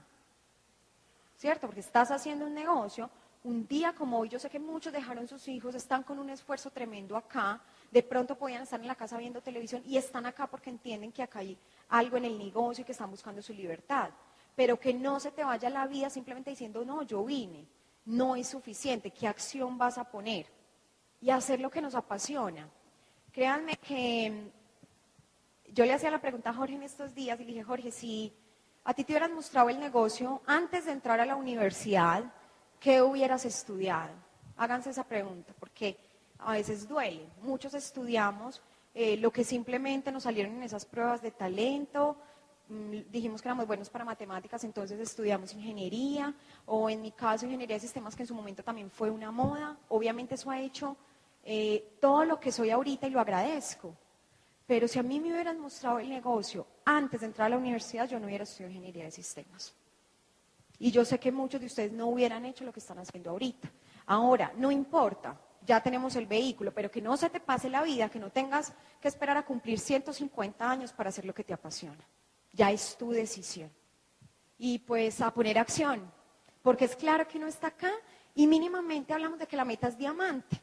¿Cierto? 1.37 1.67
Porque 1.67 1.81
estás 1.81 2.11
haciendo 2.11 2.47
un 2.47 2.55
negocio. 2.55 3.11
Un 3.45 3.67
día 3.69 3.93
como 3.93 4.19
hoy, 4.19 4.29
yo 4.29 4.39
sé 4.39 4.51
que 4.51 4.59
muchos 4.59 4.93
dejaron 4.93 5.29
sus 5.29 5.47
hijos, 5.47 5.75
están 5.75 6.03
con 6.03 6.19
un 6.19 6.31
esfuerzo 6.31 6.71
tremendo 6.71 7.17
acá. 7.17 7.61
De 7.91 8.03
pronto 8.03 8.37
podían 8.37 8.63
estar 8.63 8.81
en 8.81 8.89
la 8.89 8.97
casa 8.97 9.19
viendo 9.19 9.41
televisión 9.41 9.83
y 9.87 9.97
están 9.97 10.27
acá 10.27 10.49
porque 10.49 10.71
entienden 10.71 11.13
que 11.13 11.23
acá 11.23 11.41
hay 11.41 11.57
algo 11.91 12.17
en 12.17 12.25
el 12.25 12.39
negocio 12.39 12.83
y 12.83 12.85
que 12.85 12.93
están 12.93 13.11
buscando 13.11 13.43
su 13.43 13.53
libertad. 13.53 14.11
Pero 14.57 14.81
que 14.81 14.93
no 14.93 15.21
se 15.21 15.31
te 15.31 15.45
vaya 15.45 15.71
la 15.71 15.87
vida 15.87 16.11
simplemente 16.11 16.51
diciendo, 16.51 16.85
no, 16.85 17.03
yo 17.03 17.25
vine 17.25 17.67
no 18.07 18.37
es 18.37 18.49
suficiente. 18.49 19.11
¿Qué 19.11 19.29
acción 19.29 19.77
vas 19.77 19.99
a 19.99 20.05
poner? 20.05 20.47
Y 21.21 21.31
hacer 21.31 21.61
lo 21.61 21.71
que 21.71 21.83
nos 21.83 21.95
apasiona. 21.95 22.69
Créanme 23.33 23.77
que 23.77 24.31
mm, 24.31 25.73
yo 25.75 25.85
le 25.85 25.93
hacía 25.93 26.11
la 26.11 26.21
pregunta 26.21 26.51
a 26.51 26.55
Jorge 26.55 26.75
en 26.75 26.85
estos 26.85 27.15
días 27.15 27.39
y 27.39 27.45
le 27.45 27.53
dije, 27.53 27.65
Jorge, 27.65 27.91
si 27.91 28.33
a 28.85 28.95
ti 28.95 29.05
te 29.05 29.13
hubieran 29.13 29.35
mostrado 29.35 29.69
el 29.69 29.81
negocio 29.81 30.41
antes 30.47 30.87
de 30.87 30.93
entrar 30.93 31.21
a 31.21 31.27
la 31.27 31.37
universidad, 31.37 32.25
¿qué 32.81 33.03
hubieras 33.03 33.45
estudiado? 33.45 34.15
Háganse 34.57 34.91
esa 34.91 35.05
pregunta, 35.05 35.53
porque 35.59 35.99
a 36.39 36.53
veces 36.53 36.89
duele. 36.89 37.29
Muchos 37.43 37.75
estudiamos 37.75 38.63
eh, 38.95 39.17
lo 39.17 39.33
que 39.33 39.45
simplemente 39.45 40.13
nos 40.13 40.23
salieron 40.23 40.55
en 40.55 40.63
esas 40.63 40.87
pruebas 40.87 41.21
de 41.21 41.33
talento, 41.33 42.17
dijimos 42.69 43.41
que 43.41 43.49
éramos 43.49 43.67
buenos 43.67 43.89
para 43.89 44.05
matemáticas, 44.05 44.65
entonces 44.65 44.99
estudiamos 44.99 45.53
ingeniería, 45.55 46.35
o 46.67 46.91
en 46.91 47.01
mi 47.01 47.13
caso 47.13 47.45
ingeniería 47.45 47.77
de 47.77 47.81
sistemas, 47.81 48.17
que 48.17 48.23
en 48.23 48.27
su 48.27 48.35
momento 48.35 48.63
también 48.63 48.91
fue 48.91 49.11
una 49.11 49.31
moda. 49.31 49.77
Obviamente 49.89 50.35
eso 50.35 50.51
ha 50.51 50.61
hecho 50.61 50.97
eh, 51.45 51.97
todo 52.01 52.25
lo 52.25 52.41
que 52.41 52.51
soy 52.51 52.71
ahorita 52.71 53.07
y 53.07 53.11
lo 53.11 53.21
agradezco. 53.21 53.95
Pero 54.67 54.89
si 54.89 54.99
a 54.99 55.03
mí 55.03 55.21
me 55.21 55.33
hubieran 55.33 55.61
mostrado 55.61 56.01
el 56.01 56.09
negocio 56.09 56.67
antes 56.85 57.21
de 57.21 57.27
entrar 57.27 57.47
a 57.47 57.51
la 57.51 57.59
universidad, 57.59 58.09
yo 58.09 58.19
no 58.19 58.27
hubiera 58.27 58.43
estudiado 58.43 58.73
ingeniería 58.73 59.05
de 59.05 59.13
sistemas. 59.13 59.73
Y 60.79 60.91
yo 60.91 61.05
sé 61.05 61.21
que 61.21 61.31
muchos 61.31 61.61
de 61.61 61.69
ustedes 61.69 61.93
no 61.93 62.09
hubieran 62.09 62.45
hecho 62.45 62.65
lo 62.65 62.73
que 62.73 62.81
están 62.81 62.99
haciendo 62.99 63.31
ahorita. 63.31 63.71
Ahora, 64.07 64.53
no 64.57 64.73
importa, 64.73 65.41
ya 65.65 65.81
tenemos 65.81 66.17
el 66.17 66.27
vehículo, 66.27 66.75
pero 66.75 66.91
que 66.91 67.01
no 67.01 67.17
se 67.17 67.31
te 67.31 67.39
pase 67.39 67.71
la 67.71 67.83
vida, 67.83 68.09
que 68.09 68.19
no 68.19 68.31
tengas 68.31 68.73
que 69.01 69.09
esperar 69.09 69.37
a 69.37 69.45
cumplir 69.45 69.79
150 69.79 70.69
años 70.69 70.93
para 70.93 71.11
hacer 71.11 71.25
lo 71.25 71.33
que 71.33 71.45
te 71.45 71.55
apasiona 71.55 72.05
ya 72.57 72.73
es 72.73 72.97
tu 72.97 73.11
decisión. 73.11 73.71
Y 74.59 74.79
pues 74.79 75.21
a 75.21 75.33
poner 75.33 75.59
acción, 75.59 76.11
porque 76.63 76.87
es 76.87 76.97
claro 76.97 77.29
que 77.29 77.39
uno 77.39 77.47
está 77.47 77.69
acá 77.69 77.93
y 78.35 78.47
mínimamente 78.47 79.13
hablamos 79.13 79.39
de 79.39 79.47
que 79.47 79.57
la 79.57 79.65
meta 79.65 79.89
es 79.89 79.99
diamante. 79.99 80.61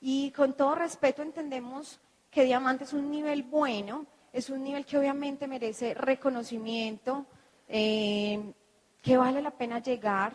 Y 0.00 0.32
con 0.32 0.54
todo 0.54 0.74
respeto 0.74 1.22
entendemos 1.22 2.00
que 2.30 2.44
diamante 2.44 2.84
es 2.84 2.92
un 2.92 3.10
nivel 3.10 3.44
bueno, 3.44 4.04
es 4.32 4.50
un 4.50 4.62
nivel 4.62 4.84
que 4.84 4.98
obviamente 4.98 5.46
merece 5.46 5.94
reconocimiento, 5.94 7.24
eh, 7.68 8.52
que 9.00 9.16
vale 9.16 9.40
la 9.40 9.52
pena 9.52 9.78
llegar, 9.78 10.34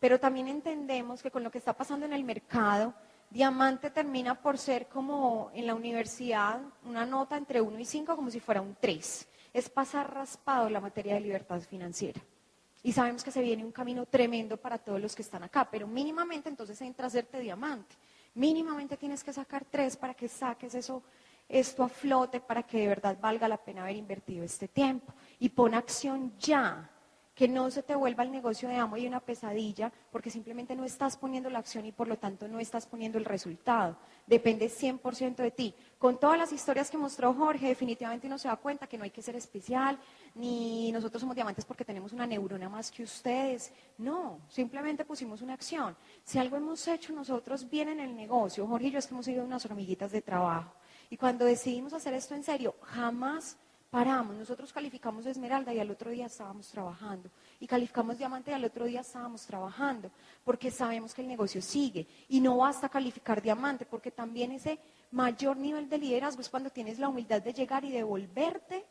pero 0.00 0.20
también 0.20 0.48
entendemos 0.48 1.22
que 1.22 1.30
con 1.30 1.42
lo 1.42 1.50
que 1.50 1.58
está 1.58 1.72
pasando 1.72 2.04
en 2.04 2.12
el 2.12 2.24
mercado, 2.24 2.92
diamante 3.30 3.90
termina 3.90 4.40
por 4.40 4.58
ser 4.58 4.88
como 4.88 5.50
en 5.54 5.66
la 5.66 5.74
universidad 5.74 6.60
una 6.84 7.06
nota 7.06 7.36
entre 7.36 7.60
1 7.60 7.78
y 7.78 7.84
5 7.84 8.14
como 8.14 8.30
si 8.30 8.40
fuera 8.40 8.60
un 8.60 8.76
3 8.78 9.28
es 9.56 9.70
pasar 9.70 10.12
raspado 10.12 10.68
la 10.68 10.82
materia 10.82 11.14
de 11.14 11.20
libertad 11.20 11.62
financiera. 11.62 12.20
Y 12.82 12.92
sabemos 12.92 13.24
que 13.24 13.30
se 13.30 13.40
viene 13.40 13.64
un 13.64 13.72
camino 13.72 14.04
tremendo 14.04 14.58
para 14.58 14.76
todos 14.76 15.00
los 15.00 15.16
que 15.16 15.22
están 15.22 15.42
acá, 15.44 15.66
pero 15.70 15.86
mínimamente 15.86 16.50
entonces 16.50 16.78
entra 16.82 17.04
a 17.04 17.08
hacerte 17.08 17.40
diamante. 17.40 17.96
Mínimamente 18.34 18.98
tienes 18.98 19.24
que 19.24 19.32
sacar 19.32 19.64
tres 19.64 19.96
para 19.96 20.12
que 20.12 20.28
saques 20.28 20.74
eso, 20.74 21.02
esto 21.48 21.82
a 21.82 21.88
flote, 21.88 22.38
para 22.38 22.64
que 22.64 22.80
de 22.80 22.88
verdad 22.88 23.16
valga 23.18 23.48
la 23.48 23.56
pena 23.56 23.84
haber 23.84 23.96
invertido 23.96 24.44
este 24.44 24.68
tiempo. 24.68 25.14
Y 25.38 25.48
pon 25.48 25.72
acción 25.72 26.34
ya 26.38 26.90
que 27.36 27.46
no 27.46 27.70
se 27.70 27.82
te 27.82 27.94
vuelva 27.94 28.24
el 28.24 28.32
negocio 28.32 28.66
de 28.66 28.76
amo 28.76 28.96
y 28.96 29.06
una 29.06 29.20
pesadilla, 29.20 29.92
porque 30.10 30.30
simplemente 30.30 30.74
no 30.74 30.84
estás 30.84 31.18
poniendo 31.18 31.50
la 31.50 31.58
acción 31.58 31.84
y 31.84 31.92
por 31.92 32.08
lo 32.08 32.16
tanto 32.16 32.48
no 32.48 32.58
estás 32.58 32.86
poniendo 32.86 33.18
el 33.18 33.26
resultado. 33.26 33.98
Depende 34.26 34.70
100% 34.70 35.36
de 35.36 35.50
ti. 35.50 35.74
Con 35.98 36.18
todas 36.18 36.38
las 36.38 36.50
historias 36.50 36.90
que 36.90 36.96
mostró 36.96 37.34
Jorge, 37.34 37.68
definitivamente 37.68 38.26
uno 38.26 38.38
se 38.38 38.48
da 38.48 38.56
cuenta 38.56 38.86
que 38.86 38.96
no 38.96 39.04
hay 39.04 39.10
que 39.10 39.20
ser 39.20 39.36
especial, 39.36 39.98
ni 40.34 40.90
nosotros 40.92 41.20
somos 41.20 41.36
diamantes 41.36 41.66
porque 41.66 41.84
tenemos 41.84 42.14
una 42.14 42.26
neurona 42.26 42.70
más 42.70 42.90
que 42.90 43.02
ustedes. 43.02 43.70
No, 43.98 44.40
simplemente 44.48 45.04
pusimos 45.04 45.42
una 45.42 45.52
acción. 45.52 45.94
Si 46.24 46.38
algo 46.38 46.56
hemos 46.56 46.88
hecho 46.88 47.12
nosotros 47.12 47.68
bien 47.68 47.90
en 47.90 48.00
el 48.00 48.16
negocio, 48.16 48.66
Jorge 48.66 48.86
y 48.86 48.90
yo 48.92 48.98
es 48.98 49.06
que 49.06 49.12
hemos 49.12 49.26
sido 49.26 49.44
unas 49.44 49.62
hormiguitas 49.66 50.10
de 50.10 50.22
trabajo. 50.22 50.72
Y 51.10 51.18
cuando 51.18 51.44
decidimos 51.44 51.92
hacer 51.92 52.14
esto 52.14 52.34
en 52.34 52.44
serio, 52.44 52.76
jamás 52.80 53.58
paramos, 53.96 54.36
nosotros 54.36 54.74
calificamos 54.74 55.24
esmeralda 55.24 55.72
y 55.72 55.80
al 55.80 55.90
otro 55.90 56.10
día 56.10 56.26
estábamos 56.26 56.68
trabajando. 56.68 57.30
Y 57.58 57.66
calificamos 57.66 58.18
diamante 58.18 58.50
y 58.50 58.54
al 58.54 58.66
otro 58.66 58.84
día 58.84 59.00
estábamos 59.00 59.46
trabajando, 59.46 60.10
porque 60.44 60.70
sabemos 60.70 61.14
que 61.14 61.22
el 61.22 61.28
negocio 61.28 61.62
sigue. 61.62 62.06
Y 62.28 62.42
no 62.42 62.58
basta 62.58 62.90
calificar 62.90 63.40
diamante, 63.40 63.86
porque 63.86 64.10
también 64.10 64.52
ese 64.52 64.78
mayor 65.12 65.56
nivel 65.56 65.88
de 65.88 65.96
liderazgo 65.96 66.42
es 66.42 66.50
cuando 66.50 66.68
tienes 66.68 66.98
la 66.98 67.08
humildad 67.08 67.40
de 67.40 67.54
llegar 67.54 67.86
y 67.86 67.90
devolverte 67.90 68.84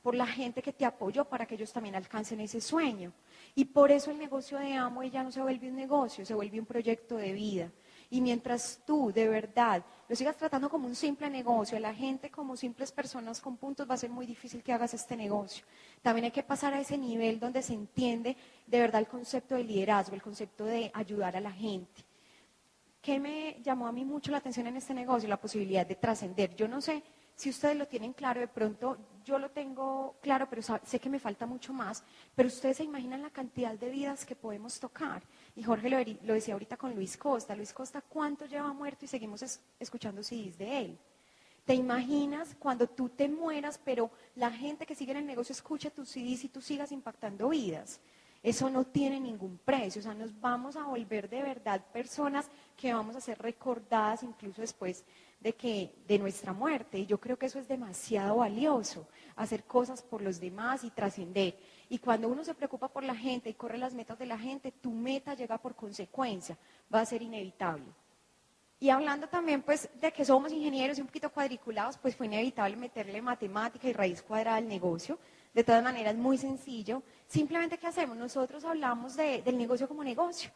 por 0.00 0.14
la 0.14 0.28
gente 0.28 0.62
que 0.62 0.72
te 0.72 0.84
apoyó 0.84 1.24
para 1.24 1.44
que 1.44 1.56
ellos 1.56 1.72
también 1.72 1.96
alcancen 1.96 2.38
ese 2.38 2.60
sueño. 2.60 3.12
Y 3.56 3.64
por 3.64 3.90
eso 3.90 4.12
el 4.12 4.18
negocio 4.18 4.58
de 4.58 4.74
Amo 4.74 5.02
ya 5.02 5.24
no 5.24 5.32
se 5.32 5.42
vuelve 5.42 5.70
un 5.70 5.74
negocio, 5.74 6.24
se 6.24 6.34
vuelve 6.34 6.60
un 6.60 6.66
proyecto 6.66 7.16
de 7.16 7.32
vida. 7.32 7.72
Y 8.12 8.20
mientras 8.20 8.78
tú 8.84 9.10
de 9.10 9.26
verdad 9.26 9.82
lo 10.06 10.14
sigas 10.14 10.36
tratando 10.36 10.68
como 10.68 10.86
un 10.86 10.94
simple 10.94 11.30
negocio, 11.30 11.78
a 11.78 11.80
la 11.80 11.94
gente 11.94 12.30
como 12.30 12.58
simples 12.58 12.92
personas 12.92 13.40
con 13.40 13.56
puntos, 13.56 13.88
va 13.88 13.94
a 13.94 13.96
ser 13.96 14.10
muy 14.10 14.26
difícil 14.26 14.62
que 14.62 14.70
hagas 14.70 14.92
este 14.92 15.16
negocio. 15.16 15.64
También 16.02 16.26
hay 16.26 16.30
que 16.30 16.42
pasar 16.42 16.74
a 16.74 16.80
ese 16.80 16.98
nivel 16.98 17.40
donde 17.40 17.62
se 17.62 17.72
entiende 17.72 18.36
de 18.66 18.80
verdad 18.80 19.00
el 19.00 19.08
concepto 19.08 19.54
de 19.54 19.64
liderazgo, 19.64 20.14
el 20.14 20.20
concepto 20.20 20.66
de 20.66 20.90
ayudar 20.92 21.38
a 21.38 21.40
la 21.40 21.52
gente. 21.52 22.04
¿Qué 23.00 23.18
me 23.18 23.56
llamó 23.62 23.86
a 23.86 23.92
mí 23.92 24.04
mucho 24.04 24.30
la 24.30 24.36
atención 24.36 24.66
en 24.66 24.76
este 24.76 24.92
negocio? 24.92 25.26
La 25.26 25.40
posibilidad 25.40 25.86
de 25.86 25.94
trascender. 25.94 26.54
Yo 26.54 26.68
no 26.68 26.82
sé 26.82 27.02
si 27.34 27.50
ustedes 27.50 27.76
lo 27.76 27.86
tienen 27.86 28.12
claro, 28.12 28.40
de 28.40 28.48
pronto 28.48 28.98
yo 29.24 29.38
lo 29.38 29.50
tengo 29.50 30.16
claro, 30.20 30.48
pero 30.48 30.62
sé 30.62 30.98
que 30.98 31.08
me 31.08 31.18
falta 31.18 31.46
mucho 31.46 31.72
más, 31.72 32.02
pero 32.34 32.48
ustedes 32.48 32.78
se 32.78 32.84
imaginan 32.84 33.22
la 33.22 33.30
cantidad 33.30 33.74
de 33.74 33.88
vidas 33.88 34.24
que 34.24 34.36
podemos 34.36 34.78
tocar. 34.80 35.22
Y 35.54 35.62
Jorge 35.62 35.90
lo, 35.90 36.34
decía 36.34 36.54
ahorita 36.54 36.76
con 36.76 36.94
Luis 36.94 37.16
Costa. 37.16 37.54
Luis 37.54 37.72
Costa, 37.72 38.00
¿cuánto 38.00 38.46
lleva 38.46 38.72
muerto 38.72 39.04
y 39.04 39.08
seguimos 39.08 39.60
escuchando 39.78 40.22
CDs 40.22 40.58
de 40.58 40.78
él? 40.78 40.98
¿Te 41.64 41.74
imaginas 41.74 42.56
cuando 42.58 42.88
tú 42.88 43.08
te 43.08 43.28
mueras, 43.28 43.80
pero 43.84 44.10
la 44.34 44.50
gente 44.50 44.84
que 44.84 44.96
sigue 44.96 45.12
en 45.12 45.18
el 45.18 45.26
negocio 45.26 45.52
escucha 45.52 45.90
tus 45.90 46.08
CDs 46.08 46.44
y 46.44 46.48
tú 46.48 46.60
sigas 46.60 46.90
impactando 46.90 47.48
vidas? 47.48 48.00
Eso 48.42 48.68
no 48.68 48.84
tiene 48.84 49.20
ningún 49.20 49.56
precio, 49.58 50.00
o 50.00 50.02
sea, 50.02 50.14
nos 50.14 50.40
vamos 50.40 50.74
a 50.74 50.82
volver 50.82 51.30
de 51.30 51.42
verdad 51.42 51.80
personas 51.92 52.50
que 52.76 52.92
vamos 52.92 53.14
a 53.14 53.20
ser 53.20 53.38
recordadas 53.38 54.24
incluso 54.24 54.60
después 54.60 55.04
de, 55.42 55.54
que, 55.54 55.94
de 56.06 56.18
nuestra 56.18 56.52
muerte. 56.52 56.98
Y 56.98 57.06
yo 57.06 57.18
creo 57.18 57.38
que 57.38 57.46
eso 57.46 57.58
es 57.58 57.68
demasiado 57.68 58.36
valioso, 58.36 59.08
hacer 59.36 59.64
cosas 59.64 60.02
por 60.02 60.22
los 60.22 60.40
demás 60.40 60.84
y 60.84 60.90
trascender. 60.90 61.58
Y 61.88 61.98
cuando 61.98 62.28
uno 62.28 62.44
se 62.44 62.54
preocupa 62.54 62.88
por 62.88 63.04
la 63.04 63.14
gente 63.14 63.50
y 63.50 63.54
corre 63.54 63.78
las 63.78 63.94
metas 63.94 64.18
de 64.18 64.26
la 64.26 64.38
gente, 64.38 64.72
tu 64.72 64.90
meta 64.90 65.34
llega 65.34 65.58
por 65.58 65.74
consecuencia, 65.74 66.56
va 66.92 67.00
a 67.00 67.06
ser 67.06 67.22
inevitable. 67.22 67.86
Y 68.82 68.90
hablando 68.90 69.28
también 69.28 69.62
pues 69.62 69.88
de 70.00 70.12
que 70.12 70.24
somos 70.24 70.52
ingenieros 70.52 70.98
y 70.98 71.02
un 71.02 71.06
poquito 71.06 71.30
cuadriculados, 71.30 71.96
pues 71.98 72.16
fue 72.16 72.26
inevitable 72.26 72.76
meterle 72.76 73.22
matemática 73.22 73.88
y 73.88 73.92
raíz 73.92 74.22
cuadrada 74.22 74.56
al 74.56 74.66
negocio. 74.66 75.20
De 75.54 75.62
todas 75.62 75.84
maneras, 75.84 76.16
muy 76.16 76.36
sencillo. 76.36 77.02
Simplemente, 77.28 77.78
¿qué 77.78 77.86
hacemos? 77.86 78.16
Nosotros 78.16 78.64
hablamos 78.64 79.16
del 79.16 79.56
negocio 79.56 79.86
como 79.86 80.02
negocio. 80.02 80.50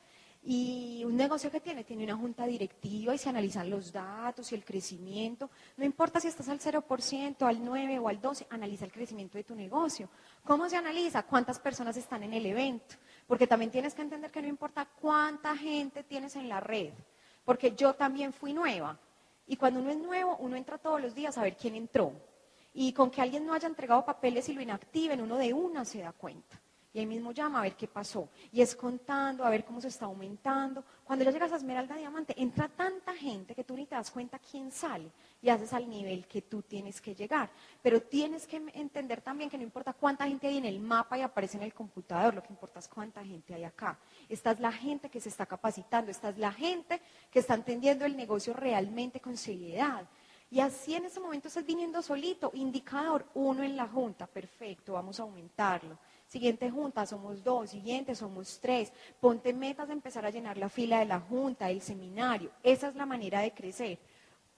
Y 0.46 1.02
un 1.04 1.16
negocio 1.16 1.50
que 1.50 1.60
tiene, 1.60 1.84
tiene 1.84 2.04
una 2.04 2.16
junta 2.16 2.46
directiva 2.46 3.14
y 3.14 3.18
se 3.18 3.28
analizan 3.28 3.68
los 3.68 3.92
datos 3.92 4.50
y 4.52 4.54
el 4.54 4.64
crecimiento. 4.64 5.50
No 5.76 5.84
importa 5.84 6.20
si 6.20 6.28
estás 6.28 6.48
al 6.48 6.60
0%, 6.60 7.42
al 7.42 7.58
9% 7.58 8.00
o 8.00 8.08
al 8.08 8.20
12%, 8.22 8.46
analiza 8.50 8.84
el 8.84 8.92
crecimiento 8.92 9.38
de 9.38 9.44
tu 9.44 9.54
negocio. 9.54 10.08
¿Cómo 10.44 10.68
se 10.68 10.76
analiza? 10.76 11.24
¿Cuántas 11.24 11.58
personas 11.58 11.96
están 11.96 12.22
en 12.22 12.32
el 12.32 12.46
evento? 12.46 12.94
Porque 13.26 13.46
también 13.46 13.70
tienes 13.70 13.94
que 13.94 14.02
entender 14.02 14.30
que 14.30 14.40
no 14.40 14.48
importa 14.48 14.88
cuánta 15.00 15.56
gente 15.56 16.04
tienes 16.04 16.36
en 16.36 16.48
la 16.48 16.60
red 16.60 16.92
porque 17.46 17.76
yo 17.76 17.94
también 17.94 18.34
fui 18.34 18.52
nueva. 18.52 18.98
Y 19.46 19.56
cuando 19.56 19.80
uno 19.80 19.90
es 19.90 19.96
nuevo, 19.96 20.36
uno 20.38 20.56
entra 20.56 20.76
todos 20.76 21.00
los 21.00 21.14
días 21.14 21.38
a 21.38 21.42
ver 21.42 21.56
quién 21.56 21.76
entró. 21.76 22.12
Y 22.74 22.92
con 22.92 23.08
que 23.10 23.22
alguien 23.22 23.46
no 23.46 23.54
haya 23.54 23.68
entregado 23.68 24.04
papeles 24.04 24.48
y 24.48 24.52
lo 24.52 24.60
inactiven, 24.60 25.22
uno 25.22 25.36
de 25.36 25.54
una 25.54 25.84
se 25.84 26.00
da 26.00 26.12
cuenta 26.12 26.60
y 26.96 26.98
ahí 26.98 27.06
mismo 27.06 27.30
llama 27.30 27.58
a 27.58 27.62
ver 27.62 27.76
qué 27.76 27.86
pasó. 27.86 28.30
Y 28.50 28.62
es 28.62 28.74
contando, 28.74 29.44
a 29.44 29.50
ver 29.50 29.66
cómo 29.66 29.82
se 29.82 29.88
está 29.88 30.06
aumentando. 30.06 30.82
Cuando 31.04 31.26
ya 31.26 31.30
llegas 31.30 31.52
a 31.52 31.56
Esmeralda 31.56 31.94
Diamante, 31.94 32.34
entra 32.38 32.70
tanta 32.70 33.14
gente 33.14 33.54
que 33.54 33.64
tú 33.64 33.76
ni 33.76 33.84
te 33.84 33.94
das 33.94 34.10
cuenta 34.10 34.38
quién 34.38 34.72
sale 34.72 35.10
y 35.42 35.50
haces 35.50 35.74
al 35.74 35.90
nivel 35.90 36.26
que 36.26 36.40
tú 36.40 36.62
tienes 36.62 37.02
que 37.02 37.14
llegar. 37.14 37.50
Pero 37.82 38.00
tienes 38.00 38.46
que 38.46 38.62
entender 38.72 39.20
también 39.20 39.50
que 39.50 39.58
no 39.58 39.62
importa 39.62 39.92
cuánta 39.92 40.26
gente 40.26 40.46
hay 40.46 40.56
en 40.56 40.64
el 40.64 40.80
mapa 40.80 41.18
y 41.18 41.20
aparece 41.20 41.58
en 41.58 41.64
el 41.64 41.74
computador, 41.74 42.32
lo 42.32 42.42
que 42.42 42.54
importa 42.54 42.78
es 42.78 42.88
cuánta 42.88 43.22
gente 43.22 43.52
hay 43.52 43.64
acá. 43.64 43.98
Esta 44.26 44.52
es 44.52 44.60
la 44.60 44.72
gente 44.72 45.10
que 45.10 45.20
se 45.20 45.28
está 45.28 45.44
capacitando, 45.44 46.10
esta 46.10 46.30
es 46.30 46.38
la 46.38 46.50
gente 46.50 47.02
que 47.30 47.40
está 47.40 47.52
entendiendo 47.52 48.06
el 48.06 48.16
negocio 48.16 48.54
realmente 48.54 49.20
con 49.20 49.36
seriedad. 49.36 50.08
Y 50.50 50.60
así 50.60 50.94
en 50.94 51.04
ese 51.04 51.20
momento 51.20 51.48
estás 51.48 51.66
viniendo 51.66 52.00
solito, 52.00 52.52
indicador 52.54 53.26
uno 53.34 53.62
en 53.62 53.76
la 53.76 53.86
junta, 53.86 54.26
perfecto, 54.26 54.94
vamos 54.94 55.20
a 55.20 55.24
aumentarlo. 55.24 55.98
Siguiente 56.26 56.70
junta, 56.70 57.06
somos 57.06 57.42
dos. 57.42 57.70
Siguiente, 57.70 58.14
somos 58.14 58.58
tres. 58.60 58.92
Ponte 59.20 59.52
metas 59.52 59.88
de 59.88 59.94
empezar 59.94 60.26
a 60.26 60.30
llenar 60.30 60.56
la 60.58 60.68
fila 60.68 60.98
de 60.98 61.06
la 61.06 61.20
junta, 61.20 61.70
el 61.70 61.80
seminario. 61.80 62.50
Esa 62.62 62.88
es 62.88 62.96
la 62.96 63.06
manera 63.06 63.40
de 63.40 63.52
crecer. 63.52 63.98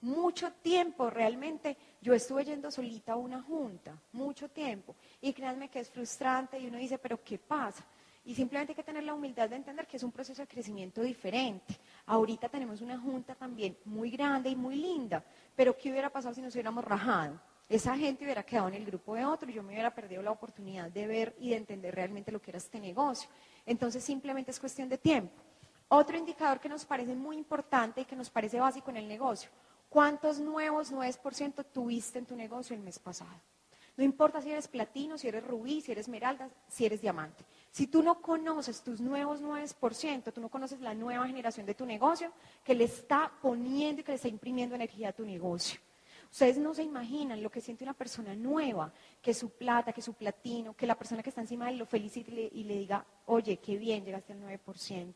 Mucho 0.01 0.51
tiempo, 0.61 1.09
realmente, 1.09 1.75
yo 2.01 2.13
estuve 2.13 2.45
yendo 2.45 2.71
solita 2.71 3.13
a 3.13 3.17
una 3.17 3.41
junta, 3.41 3.97
mucho 4.13 4.47
tiempo. 4.47 4.95
Y 5.21 5.33
créanme 5.33 5.69
que 5.69 5.79
es 5.79 5.89
frustrante 5.89 6.57
y 6.57 6.67
uno 6.67 6.77
dice, 6.77 6.97
pero 6.97 7.21
¿qué 7.21 7.37
pasa? 7.37 7.85
Y 8.23 8.33
simplemente 8.33 8.71
hay 8.71 8.75
que 8.75 8.83
tener 8.83 9.03
la 9.03 9.13
humildad 9.13 9.49
de 9.49 9.57
entender 9.57 9.87
que 9.87 9.97
es 9.97 10.03
un 10.03 10.11
proceso 10.11 10.41
de 10.41 10.47
crecimiento 10.47 11.01
diferente. 11.01 11.77
Ahorita 12.05 12.47
tenemos 12.47 12.79
una 12.79 12.97
junta 12.97 13.35
también 13.35 13.77
muy 13.85 14.09
grande 14.09 14.49
y 14.49 14.55
muy 14.55 14.75
linda, 14.75 15.23
pero 15.55 15.77
¿qué 15.77 15.89
hubiera 15.91 16.09
pasado 16.09 16.33
si 16.33 16.41
nos 16.41 16.53
hubiéramos 16.53 16.83
rajado? 16.83 17.39
Esa 17.69 17.95
gente 17.95 18.23
hubiera 18.23 18.43
quedado 18.43 18.67
en 18.67 18.73
el 18.73 18.85
grupo 18.85 19.13
de 19.13 19.23
otro 19.23 19.49
y 19.49 19.53
yo 19.53 19.61
me 19.61 19.73
hubiera 19.73 19.93
perdido 19.93 20.23
la 20.23 20.31
oportunidad 20.31 20.89
de 20.89 21.05
ver 21.05 21.35
y 21.39 21.51
de 21.51 21.57
entender 21.57 21.93
realmente 21.93 22.31
lo 22.31 22.41
que 22.41 22.49
era 22.49 22.57
este 22.57 22.79
negocio. 22.79 23.29
Entonces 23.63 24.03
simplemente 24.03 24.49
es 24.49 24.59
cuestión 24.59 24.89
de 24.89 24.97
tiempo. 24.97 25.35
Otro 25.87 26.17
indicador 26.17 26.59
que 26.59 26.67
nos 26.67 26.83
parece 26.83 27.13
muy 27.13 27.37
importante 27.37 28.01
y 28.01 28.05
que 28.05 28.15
nos 28.15 28.29
parece 28.29 28.59
básico 28.59 28.89
en 28.89 28.97
el 28.97 29.07
negocio, 29.07 29.51
¿cuántos 29.87 30.39
nuevos 30.39 30.91
9% 30.91 31.63
tuviste 31.71 32.17
en 32.17 32.25
tu 32.25 32.35
negocio 32.35 32.75
el 32.75 32.81
mes 32.81 32.97
pasado? 32.97 33.39
No 33.95 34.03
importa 34.03 34.41
si 34.41 34.49
eres 34.49 34.67
platino, 34.67 35.17
si 35.17 35.27
eres 35.27 35.45
rubí, 35.45 35.81
si 35.81 35.91
eres 35.91 36.05
esmeralda, 36.05 36.49
si 36.69 36.85
eres 36.85 37.01
diamante. 37.01 37.43
Si 37.69 37.85
tú 37.85 38.01
no 38.01 38.21
conoces 38.21 38.81
tus 38.81 38.99
nuevos 38.99 39.41
9%, 39.41 40.33
tú 40.33 40.41
no 40.41 40.49
conoces 40.49 40.79
la 40.79 40.95
nueva 40.95 41.27
generación 41.27 41.65
de 41.65 41.75
tu 41.75 41.85
negocio 41.85 42.31
que 42.63 42.73
le 42.73 42.85
está 42.85 43.31
poniendo 43.41 44.01
y 44.01 44.03
que 44.03 44.13
le 44.13 44.15
está 44.15 44.27
imprimiendo 44.27 44.73
energía 44.73 45.09
a 45.09 45.13
tu 45.13 45.25
negocio. 45.25 45.79
Ustedes 46.31 46.57
no 46.57 46.73
se 46.73 46.83
imaginan 46.83 47.41
lo 47.41 47.49
que 47.49 47.61
siente 47.61 47.83
una 47.83 47.93
persona 47.93 48.35
nueva, 48.35 48.93
que 49.21 49.33
su 49.33 49.49
plata, 49.49 49.93
que 49.93 50.01
su 50.01 50.13
platino, 50.13 50.75
que 50.75 50.85
la 50.85 50.97
persona 50.97 51.23
que 51.23 51.29
está 51.29 51.41
encima 51.41 51.65
de 51.65 51.71
él 51.71 51.77
lo 51.79 51.85
felicite 51.85 52.31
y 52.53 52.63
le, 52.63 52.77
diga, 52.77 53.05
oye, 53.25 53.57
qué 53.57 53.77
bien, 53.77 54.05
llegaste 54.05 54.33
al 54.33 54.41
9%. 54.41 55.13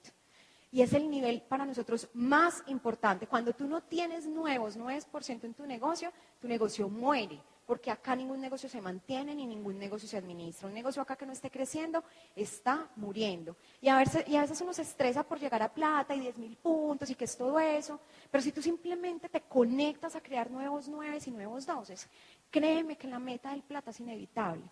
Y 0.71 0.82
es 0.82 0.91
el 0.93 1.10
nivel 1.10 1.43
para 1.43 1.65
nosotros 1.65 2.10
más 2.13 2.63
importante. 2.65 3.28
Cuando 3.28 3.54
tú 3.54 3.67
no 3.67 3.82
tienes 3.82 4.26
nuevos 4.26 4.78
9% 4.78 5.43
en 5.43 5.54
tu 5.54 5.67
negocio, 5.67 6.12
tu 6.39 6.47
negocio 6.47 6.89
muere 6.89 7.39
porque 7.65 7.91
acá 7.91 8.15
ningún 8.15 8.41
negocio 8.41 8.67
se 8.67 8.82
mantiene 8.82 9.34
ni 9.34 9.45
ningún 9.45 9.78
negocio 9.78 10.08
se 10.08 10.17
administra. 10.17 10.67
Un 10.67 10.73
negocio 10.73 11.02
acá 11.02 11.15
que 11.15 11.26
no 11.26 11.32
esté 11.32 11.49
creciendo 11.49 12.04
está 12.36 12.89
muriendo. 12.95 13.56
Y 13.82 13.89
a, 13.89 13.97
veces, 13.97 14.28
y 14.28 14.36
a 14.36 14.41
veces 14.41 14.60
uno 14.62 14.73
se 14.73 14.82
estresa 14.82 15.23
por 15.23 15.39
llegar 15.39 15.62
a 15.62 15.73
plata 15.73 16.13
y 16.13 16.19
10 16.19 16.38
mil 16.38 16.58
puntos 16.58 17.10
y 17.10 17.15
que 17.15 17.26
es 17.26 17.38
todo 17.38 17.60
eso, 17.60 17.99
pero 18.30 18.41
si 18.41 18.52
tú 18.52 18.62
simplemente 18.62 19.30
te 19.30 19.41
conectas 19.41 20.15
a 20.15 20.21
crear 20.21 20.52
nuevos 20.52 20.88
nueves 20.88 21.28
y 21.28 21.32
nuevos 21.32 21.65
doses, 21.65 22.10
créeme 22.52 22.97
que 22.97 23.08
la 23.08 23.19
meta 23.19 23.52
del 23.52 23.63
plata 23.63 23.91
es 23.91 23.99
inevitable. 23.99 24.63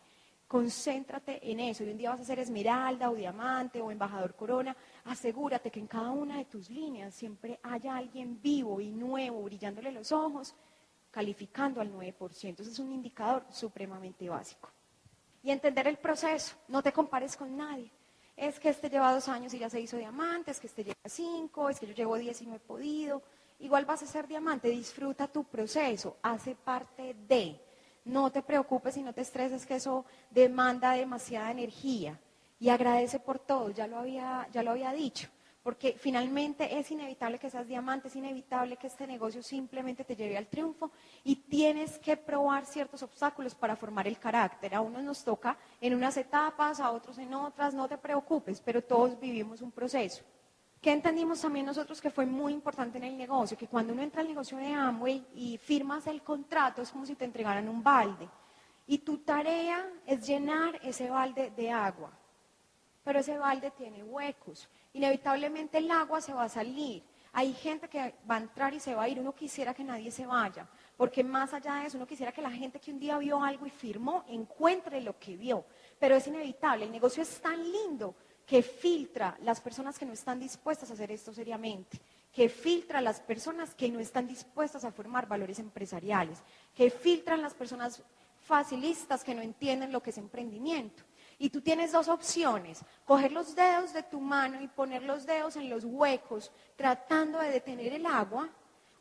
Concéntrate 0.48 1.50
en 1.50 1.62
eso. 1.62 1.86
Y 1.86 1.92
un 1.92 1.98
día 1.98 2.10
vas 2.10 2.20
a 2.20 2.26
ser 2.26 2.40
esmeralda 2.40 3.10
o 3.10 3.16
diamante 3.16 3.80
o 3.80 3.90
embajador 3.90 4.36
corona. 4.36 4.76
Asegúrate 5.06 5.72
que 5.72 5.80
en 5.80 5.88
cada 5.88 6.12
una 6.12 6.40
de 6.40 6.46
tus 6.46 6.70
líneas 6.70 7.16
siempre 7.16 7.58
haya 7.64 7.96
alguien 7.96 8.42
vivo 8.42 8.82
y 8.82 8.92
nuevo, 8.92 9.44
brillándole 9.44 9.94
los 9.94 10.12
ojos 10.12 10.54
calificando 11.12 11.82
al 11.82 11.94
9%. 11.94 12.60
Ese 12.60 12.72
es 12.72 12.80
un 12.80 12.92
indicador 12.92 13.46
supremamente 13.52 14.28
básico. 14.30 14.70
Y 15.44 15.52
entender 15.52 15.88
el 15.88 15.98
proceso, 15.98 16.56
no 16.68 16.82
te 16.82 16.92
compares 16.92 17.36
con 17.36 17.56
nadie. 17.56 17.92
Es 18.38 18.60
que 18.60 18.70
este 18.70 18.90
lleva 18.90 19.14
dos 19.14 19.28
años 19.28 19.54
y 19.54 19.60
ya 19.60 19.70
se 19.70 19.80
hizo 19.80 19.98
diamante, 19.98 20.52
es 20.52 20.60
que 20.60 20.68
este 20.68 20.84
lleva 20.84 21.00
cinco, 21.06 21.70
es 21.70 21.80
que 21.80 21.88
yo 21.88 21.94
llevo 21.94 22.16
diez 22.16 22.42
y 22.42 22.48
no 22.48 22.56
he 22.56 22.60
podido. 22.60 23.22
Igual 23.60 23.86
vas 23.86 24.02
a 24.02 24.08
ser 24.08 24.28
diamante, 24.28 24.70
disfruta 24.70 25.28
tu 25.28 25.44
proceso, 25.44 26.18
hace 26.24 26.56
parte 26.56 27.16
de. 27.28 27.60
No 28.06 28.32
te 28.32 28.42
preocupes 28.42 28.98
y 28.98 29.04
no 29.04 29.14
te 29.14 29.22
estreses 29.22 29.66
que 29.66 29.76
eso 29.76 30.06
demanda 30.32 30.94
demasiada 30.94 31.52
energía. 31.52 32.20
Y 32.60 32.70
agradece 32.70 33.20
por 33.20 33.40
todo, 33.40 33.70
ya 33.72 33.86
lo 33.88 33.98
había, 33.98 34.48
ya 34.52 34.64
lo 34.64 34.72
había 34.72 34.92
dicho 34.94 35.30
porque 35.64 35.96
finalmente 36.00 36.80
es 36.80 36.90
inevitable 36.90 37.38
que 37.38 37.50
seas 37.50 37.68
diamante, 37.68 38.08
es 38.08 38.16
inevitable 38.16 38.78
que 38.78 38.88
este 38.88 39.06
negocio 39.06 39.44
simplemente 39.44 40.04
te 40.04 40.16
lleve 40.16 40.38
al 40.38 40.48
triunfo 40.48 40.92
y 41.24 41.36
tienes 41.36 42.00
que 42.00 42.18
probar 42.18 42.66
ciertos 42.66 43.04
obstáculos 43.04 43.54
para 43.54 43.76
formar 43.76 44.08
el 44.08 44.18
carácter. 44.18 44.74
A 44.74 44.82
unos 44.82 45.04
nos 45.04 45.24
toca 45.24 45.56
en 45.80 45.94
unas 45.94 46.18
etapas, 46.18 46.80
a 46.80 46.92
otros 46.92 47.18
en 47.20 47.34
otras, 47.34 47.74
no 47.74 47.88
te 47.88 47.98
preocupes, 47.98 48.60
pero 48.60 48.84
todos 48.84 49.20
vivimos 49.20 49.62
un 49.62 49.72
proceso. 49.72 50.24
¿Qué 50.82 50.92
entendimos 50.92 51.40
también 51.40 51.68
nosotros 51.68 52.02
que 52.02 52.10
fue 52.10 52.26
muy 52.26 52.54
importante 52.54 52.98
en 52.98 53.04
el 53.04 53.16
negocio? 53.16 53.56
Que 53.56 53.68
cuando 53.68 53.94
uno 53.94 54.02
entra 54.02 54.22
al 54.22 54.28
negocio 54.28 54.58
de 54.58 54.74
Amway 54.74 55.28
y 55.36 55.60
firmas 55.60 56.08
el 56.08 56.24
contrato 56.24 56.82
es 56.82 56.90
como 56.90 57.06
si 57.06 57.14
te 57.14 57.26
entregaran 57.26 57.70
un 57.70 57.84
balde. 57.84 58.28
Y 58.88 58.98
tu 58.98 59.20
tarea 59.20 59.88
es 60.08 60.26
llenar 60.26 60.80
ese 60.82 61.08
balde 61.08 61.52
de 61.52 61.70
agua. 61.70 62.12
Pero 63.04 63.20
ese 63.20 63.38
balde 63.38 63.70
tiene 63.72 64.04
huecos 64.04 64.68
inevitablemente 64.94 65.78
el 65.78 65.90
agua 65.92 66.22
se 66.22 66.34
va 66.34 66.44
a 66.44 66.50
salir. 66.50 67.04
Hay 67.34 67.54
gente 67.54 67.88
que 67.88 68.16
va 68.30 68.36
a 68.36 68.40
entrar 68.40 68.74
y 68.74 68.80
se 68.80 68.94
va 68.94 69.04
a 69.04 69.10
ir. 69.10 69.20
Uno 69.20 69.34
quisiera 69.34 69.74
que 69.74 69.84
nadie 69.84 70.12
se 70.12 70.26
vaya, 70.26 70.68
porque 70.98 71.24
más 71.24 71.54
allá 71.54 71.76
de 71.76 71.88
eso, 71.88 71.98
uno 71.98 72.06
quisiera 72.06 72.32
que 72.32 72.42
la 72.42 72.52
gente 72.52 72.80
que 72.80 72.92
un 72.92 73.00
día 73.00 73.18
vio 73.18 73.42
algo 73.42 73.66
y 73.66 73.70
firmó 73.70 74.26
encuentre 74.28 75.00
lo 75.00 75.18
que 75.18 75.38
vio. 75.38 75.66
Pero 75.98 76.16
es 76.16 76.28
inevitable. 76.28 76.86
El 76.86 76.92
negocio 76.92 77.24
es 77.24 77.40
tan 77.40 77.64
lindo 77.64 78.16
que 78.46 78.62
filtra 78.62 79.38
las 79.44 79.62
personas 79.62 79.98
que 79.98 80.06
no 80.06 80.12
están 80.12 80.40
dispuestas 80.40 80.90
a 80.90 80.94
hacer 80.94 81.10
esto 81.12 81.34
seriamente, 81.34 82.02
que 82.34 82.50
filtra 82.50 83.00
las 83.00 83.22
personas 83.22 83.74
que 83.74 83.90
no 83.90 84.00
están 84.00 84.28
dispuestas 84.28 84.84
a 84.84 84.92
formar 84.92 85.26
valores 85.26 85.60
empresariales, 85.60 86.40
que 86.76 86.90
filtran 86.90 87.42
las 87.42 87.54
personas 87.54 88.04
facilistas 88.42 89.24
que 89.24 89.36
no 89.36 89.42
entienden 89.42 89.94
lo 89.94 90.04
que 90.04 90.10
es 90.10 90.18
emprendimiento. 90.18 91.04
Y 91.42 91.50
tú 91.50 91.60
tienes 91.60 91.92
dos 91.92 92.08
opciones, 92.08 92.86
coger 93.04 93.32
los 93.32 93.56
dedos 93.56 93.94
de 93.94 94.04
tu 94.04 94.22
mano 94.22 94.62
y 94.62 94.68
poner 94.68 95.02
los 95.02 95.26
dedos 95.26 95.56
en 95.56 95.72
los 95.72 95.84
huecos 95.84 96.52
tratando 96.76 97.40
de 97.40 97.50
detener 97.50 97.94
el 97.94 98.06
agua 98.06 98.48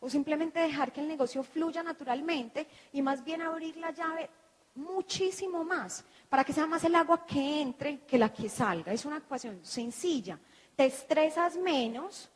o 0.01 0.09
simplemente 0.09 0.59
dejar 0.59 0.91
que 0.91 1.03
el 1.03 1.09
negocio 1.09 1.43
fluya 1.43 1.83
naturalmente 1.83 2.67
y 2.95 3.03
más 3.03 3.23
bien 3.23 3.43
abrir 3.43 3.77
la 3.77 3.91
llave 3.91 4.31
muchísimo 4.75 5.65
más 5.65 6.03
para 6.31 6.43
que 6.43 6.55
sea 6.55 6.65
más 6.65 6.83
el 6.85 6.95
agua 6.95 7.27
que 7.27 7.61
entre 7.61 8.07
que 8.07 8.17
la 8.17 8.33
que 8.33 8.49
salga. 8.49 8.91
Es 8.91 9.05
una 9.05 9.19
ecuación 9.19 9.61
sencilla. 9.63 10.39
Te 10.75 10.87
estresas 10.87 11.59
menos, 11.59 12.31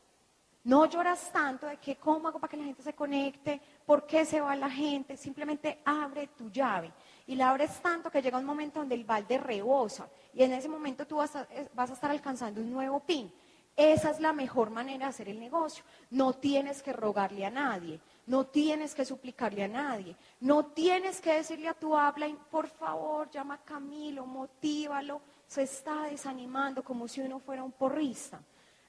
no 0.65 0.85
lloras 0.85 1.31
tanto 1.31 1.65
de 1.65 1.77
que 1.77 1.95
cómo 1.95 2.27
hago 2.27 2.37
para 2.37 2.51
que 2.51 2.57
la 2.57 2.65
gente 2.65 2.83
se 2.83 2.93
conecte, 2.93 3.59
por 3.87 4.05
qué 4.05 4.23
se 4.23 4.39
va 4.39 4.55
la 4.55 4.69
gente, 4.69 5.17
simplemente 5.17 5.81
abre 5.83 6.27
tu 6.27 6.51
llave 6.51 6.93
y 7.27 7.35
la 7.35 7.49
abres 7.49 7.81
tanto 7.81 8.11
que 8.11 8.21
llega 8.21 8.37
un 8.37 8.45
momento 8.45 8.79
donde 8.79 8.95
el 8.95 9.03
balde 9.03 9.37
rebosa 9.37 10.07
y 10.33 10.43
en 10.43 10.53
ese 10.53 10.67
momento 10.67 11.07
tú 11.07 11.17
vas 11.17 11.35
a, 11.35 11.47
vas 11.73 11.89
a 11.89 11.93
estar 11.93 12.11
alcanzando 12.11 12.61
un 12.61 12.71
nuevo 12.71 12.99
pin. 12.99 13.31
Esa 13.75 14.09
es 14.09 14.21
la 14.21 14.31
mejor 14.31 14.69
manera 14.69 15.05
de 15.05 15.09
hacer 15.09 15.27
el 15.27 15.39
negocio. 15.39 15.83
No 16.09 16.33
tienes 16.33 16.81
que 16.81 16.93
rogarle 16.93 17.45
a 17.45 17.49
nadie, 17.49 17.99
no 18.25 18.45
tienes 18.45 18.95
que 18.95 19.03
suplicarle 19.03 19.65
a 19.65 19.67
nadie, 19.67 20.15
no 20.39 20.67
tienes 20.67 21.19
que 21.19 21.33
decirle 21.33 21.67
a 21.67 21.73
tu 21.73 21.95
habla, 21.95 22.27
por 22.49 22.67
favor, 22.67 23.29
llama 23.29 23.55
a 23.55 23.63
Camilo, 23.63 24.25
motívalo, 24.25 25.21
se 25.45 25.63
está 25.63 26.03
desanimando 26.03 26.83
como 26.83 27.07
si 27.07 27.19
uno 27.19 27.39
fuera 27.39 27.63
un 27.63 27.73
porrista. 27.73 28.39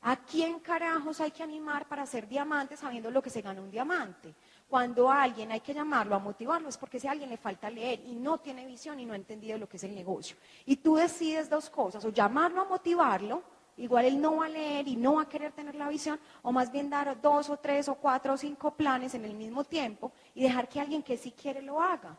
¿A 0.09 0.15
quién 0.15 0.61
carajos 0.61 1.21
hay 1.21 1.33
que 1.33 1.43
animar 1.43 1.89
para 1.89 2.05
hacer 2.05 2.29
diamante 2.29 2.77
sabiendo 2.77 3.11
lo 3.11 3.21
que 3.21 3.29
se 3.29 3.43
gana 3.43 3.61
un 3.61 3.73
diamante? 3.73 4.33
Cuando 4.69 5.11
alguien 5.11 5.51
hay 5.51 5.59
que 5.59 5.75
llamarlo 5.75 6.15
a 6.15 6.21
motivarlo 6.21 6.69
es 6.69 6.79
porque 6.79 7.01
si 7.01 7.09
a 7.09 7.11
alguien 7.11 7.29
le 7.29 7.37
falta 7.37 7.69
leer 7.69 7.99
y 8.07 8.15
no 8.15 8.39
tiene 8.39 8.65
visión 8.67 9.01
y 9.01 9.05
no 9.05 9.15
ha 9.15 9.17
entendido 9.17 9.59
lo 9.59 9.69
que 9.69 9.79
es 9.79 9.83
el 9.83 9.97
negocio. 9.97 10.37
Y 10.65 10.77
tú 10.77 10.95
decides 10.95 11.51
dos 11.51 11.69
cosas, 11.69 12.05
o 12.05 12.11
llamarlo 12.11 12.61
a 12.61 12.67
motivarlo, 12.67 13.43
igual 13.79 14.05
él 14.05 14.21
no 14.21 14.37
va 14.37 14.47
a 14.47 14.49
leer 14.49 14.87
y 14.87 14.95
no 14.95 15.15
va 15.15 15.23
a 15.23 15.29
querer 15.29 15.51
tener 15.51 15.75
la 15.75 15.89
visión, 15.89 16.21
o 16.43 16.53
más 16.53 16.71
bien 16.71 16.89
dar 16.89 17.21
dos 17.21 17.51
o 17.51 17.57
tres 17.57 17.89
o 17.89 17.97
cuatro 17.97 18.35
o 18.35 18.37
cinco 18.37 18.77
planes 18.77 19.13
en 19.15 19.25
el 19.25 19.35
mismo 19.35 19.65
tiempo 19.65 20.13
y 20.37 20.45
dejar 20.45 20.69
que 20.69 20.81
alguien 20.81 21.03
que 21.03 21.19
sí 21.19 21.33
quiere 21.33 21.63
lo 21.63 21.83
haga. 21.83 22.17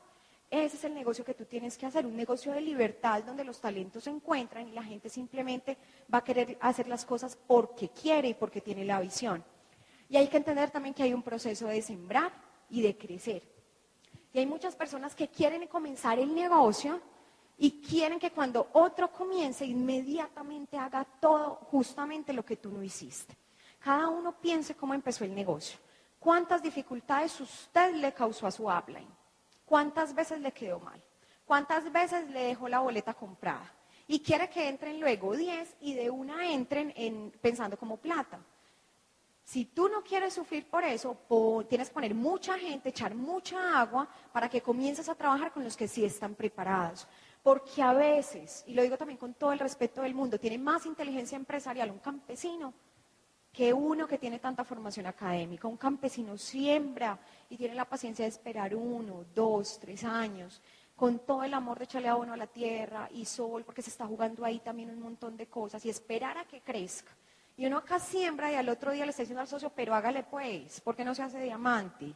Ese 0.49 0.77
es 0.77 0.83
el 0.85 0.93
negocio 0.93 1.25
que 1.25 1.33
tú 1.33 1.43
tienes 1.43 1.77
que 1.77 1.85
hacer, 1.85 2.05
un 2.05 2.15
negocio 2.15 2.53
de 2.53 2.61
libertad 2.61 3.21
donde 3.23 3.43
los 3.43 3.59
talentos 3.59 4.05
se 4.05 4.09
encuentran 4.09 4.69
y 4.69 4.71
la 4.71 4.83
gente 4.83 5.09
simplemente 5.09 5.77
va 6.13 6.19
a 6.19 6.23
querer 6.23 6.57
hacer 6.61 6.87
las 6.87 7.03
cosas 7.03 7.37
porque 7.47 7.89
quiere 7.89 8.29
y 8.29 8.33
porque 8.33 8.61
tiene 8.61 8.85
la 8.85 9.01
visión. 9.01 9.43
Y 10.09 10.15
hay 10.15 10.27
que 10.29 10.37
entender 10.37 10.71
también 10.71 10.93
que 10.93 11.03
hay 11.03 11.13
un 11.13 11.21
proceso 11.21 11.67
de 11.67 11.81
sembrar 11.81 12.31
y 12.69 12.81
de 12.81 12.97
crecer. 12.97 13.43
Y 14.31 14.39
hay 14.39 14.45
muchas 14.45 14.75
personas 14.75 15.15
que 15.15 15.27
quieren 15.27 15.67
comenzar 15.67 16.17
el 16.17 16.33
negocio 16.33 17.01
y 17.57 17.81
quieren 17.81 18.19
que 18.19 18.31
cuando 18.31 18.69
otro 18.73 19.11
comience 19.11 19.65
inmediatamente 19.65 20.77
haga 20.77 21.03
todo 21.03 21.55
justamente 21.71 22.31
lo 22.31 22.45
que 22.45 22.55
tú 22.55 22.71
no 22.71 22.81
hiciste. 22.81 23.35
Cada 23.79 24.07
uno 24.07 24.39
piense 24.39 24.75
cómo 24.75 24.93
empezó 24.93 25.25
el 25.25 25.35
negocio. 25.35 25.77
¿Cuántas 26.19 26.63
dificultades 26.63 27.39
usted 27.41 27.95
le 27.95 28.13
causó 28.13 28.47
a 28.47 28.51
su 28.51 28.67
upline? 28.67 29.16
¿Cuántas 29.67 30.15
veces 30.15 30.39
le 30.39 30.53
quedó 30.53 30.79
mal? 30.79 31.03
¿Cuántas 31.45 31.91
veces 31.91 32.29
le 32.29 32.45
dejó 32.45 32.69
la 32.69 32.79
boleta 32.79 33.13
comprada? 33.13 33.69
Y 34.07 34.21
quiere 34.21 34.49
que 34.49 34.69
entren 34.69 34.97
luego 34.97 35.35
10 35.35 35.75
y 35.81 35.93
de 35.93 36.09
una 36.09 36.49
entren 36.49 36.93
en, 36.95 37.31
pensando 37.41 37.77
como 37.77 37.97
plata. 37.97 38.39
Si 39.43 39.65
tú 39.65 39.89
no 39.89 40.03
quieres 40.03 40.33
sufrir 40.33 40.69
por 40.69 40.85
eso, 40.85 41.17
tienes 41.67 41.89
que 41.89 41.93
poner 41.93 42.15
mucha 42.15 42.57
gente, 42.57 42.89
echar 42.89 43.13
mucha 43.13 43.77
agua 43.77 44.07
para 44.31 44.49
que 44.49 44.61
comiences 44.61 45.09
a 45.09 45.15
trabajar 45.15 45.51
con 45.51 45.65
los 45.65 45.75
que 45.75 45.89
sí 45.89 46.05
están 46.05 46.33
preparados. 46.33 47.05
Porque 47.43 47.81
a 47.81 47.91
veces, 47.91 48.63
y 48.67 48.73
lo 48.73 48.83
digo 48.83 48.97
también 48.97 49.17
con 49.17 49.33
todo 49.33 49.51
el 49.51 49.59
respeto 49.59 50.01
del 50.01 50.15
mundo, 50.15 50.39
tiene 50.39 50.57
más 50.57 50.85
inteligencia 50.85 51.35
empresarial 51.35 51.91
un 51.91 51.99
campesino 51.99 52.73
que 53.57 53.73
uno 53.73 54.07
que 54.07 54.19
tiene 54.19 54.37
tanta 54.37 54.63
formación 54.63 55.07
académica. 55.07 55.67
Un 55.67 55.77
campesino 55.77 56.37
siembra 56.37 57.17
y 57.49 57.57
tiene 57.57 57.73
la 57.73 57.85
paciencia 57.85 58.23
de 58.23 58.29
esperar 58.29 58.75
uno, 58.75 59.25
dos, 59.33 59.79
tres 59.79 60.03
años, 60.03 60.61
con 60.95 61.17
todo 61.25 61.43
el 61.43 61.55
amor 61.55 61.79
de 61.79 61.85
echarle 61.85 62.07
abono 62.07 62.33
a 62.33 62.37
la 62.37 62.45
tierra 62.45 63.09
y 63.11 63.25
sol, 63.25 63.63
porque 63.63 63.81
se 63.81 63.89
está 63.89 64.05
jugando 64.05 64.45
ahí 64.45 64.59
también 64.59 64.91
un 64.91 65.01
montón 65.01 65.35
de 65.35 65.47
cosas, 65.47 65.83
y 65.83 65.89
esperar 65.89 66.37
a 66.37 66.45
que 66.45 66.61
crezca. 66.61 67.11
Y 67.57 67.65
uno 67.65 67.79
acá 67.79 67.99
siembra 67.99 68.51
y 68.51 68.55
al 68.55 68.69
otro 68.69 68.91
día 68.91 69.05
le 69.05 69.09
está 69.09 69.23
diciendo 69.23 69.41
al 69.41 69.47
socio, 69.47 69.71
pero 69.75 69.95
hágale 69.95 70.21
pues, 70.21 70.79
porque 70.81 71.03
no 71.03 71.15
se 71.15 71.23
hace 71.23 71.41
diamante. 71.41 72.13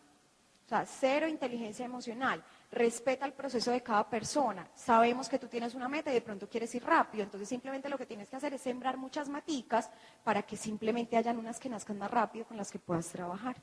O 0.66 0.70
sea, 0.70 0.86
cero 0.86 1.28
inteligencia 1.28 1.84
emocional 1.84 2.44
respeta 2.72 3.26
el 3.26 3.34
proceso 3.34 3.72
de 3.72 3.82
cada 3.82 4.10
persona. 4.10 4.68
Sabemos 4.74 5.28
que 5.28 5.38
tú 5.38 5.48
tienes 5.48 5.76
una 5.76 5.90
meta 5.90 6.10
y 6.10 6.14
de 6.14 6.22
pronto 6.22 6.48
quieres 6.48 6.74
ir 6.74 6.84
rápido, 6.84 7.24
entonces 7.24 7.50
simplemente 7.50 7.90
lo 7.90 7.98
que 7.98 8.06
tienes 8.06 8.30
que 8.30 8.38
hacer 8.38 8.54
es 8.54 8.62
sembrar 8.62 8.98
muchas 8.98 9.28
maticas 9.28 9.90
para 10.24 10.42
que 10.44 10.56
simplemente 10.56 11.18
hayan 11.18 11.38
unas 11.38 11.60
que 11.60 11.70
nazcan 11.70 11.98
más 11.98 12.10
rápido 12.10 12.46
con 12.46 12.58
las 12.58 12.72
que 12.72 12.80
puedas 12.80 13.08
trabajar. 13.10 13.58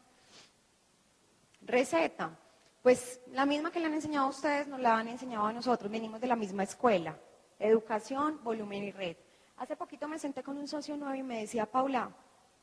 Receta. 1.63 2.31
Pues 2.83 3.21
la 3.33 3.45
misma 3.45 3.71
que 3.73 3.81
le 3.81 3.87
han 3.87 3.95
enseñado 3.95 4.27
a 4.27 4.31
ustedes, 4.31 4.69
nos 4.69 4.81
la 4.81 4.97
han 4.97 5.09
enseñado 5.09 5.47
a 5.47 5.53
nosotros, 5.53 5.91
venimos 5.91 6.21
de 6.21 6.27
la 6.29 6.37
misma 6.37 6.63
escuela. 6.63 7.19
Educación, 7.59 8.43
volumen 8.45 8.85
y 8.85 8.93
red. 8.93 9.17
Hace 9.57 9.75
poquito 9.75 10.07
me 10.07 10.19
senté 10.19 10.43
con 10.43 10.57
un 10.57 10.69
socio 10.69 10.97
nuevo 10.97 11.15
y 11.15 11.23
me 11.23 11.41
decía, 11.41 11.67
Paula, 11.67 12.11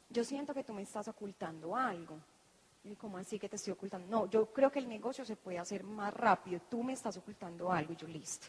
yo 0.09 0.23
siento 0.23 0.53
que 0.53 0.63
tú 0.63 0.73
me 0.73 0.83
estás 0.83 1.07
ocultando 1.09 1.75
algo. 1.75 2.17
Y 2.85 2.95
como 2.95 3.17
así 3.17 3.39
que 3.39 3.49
te 3.49 3.55
estoy 3.55 3.73
ocultando? 3.73 4.07
No, 4.07 4.29
yo 4.29 4.45
creo 4.53 4.71
que 4.71 4.77
el 4.79 4.87
negocio 4.87 5.25
se 5.25 5.35
puede 5.35 5.57
hacer 5.57 5.83
más 5.83 6.13
rápido. 6.13 6.61
Tú 6.69 6.83
me 6.83 6.93
estás 6.93 7.17
ocultando 7.17 7.71
algo 7.71 7.93
y 7.93 7.95
yo 7.95 8.07
listo. 8.07 8.47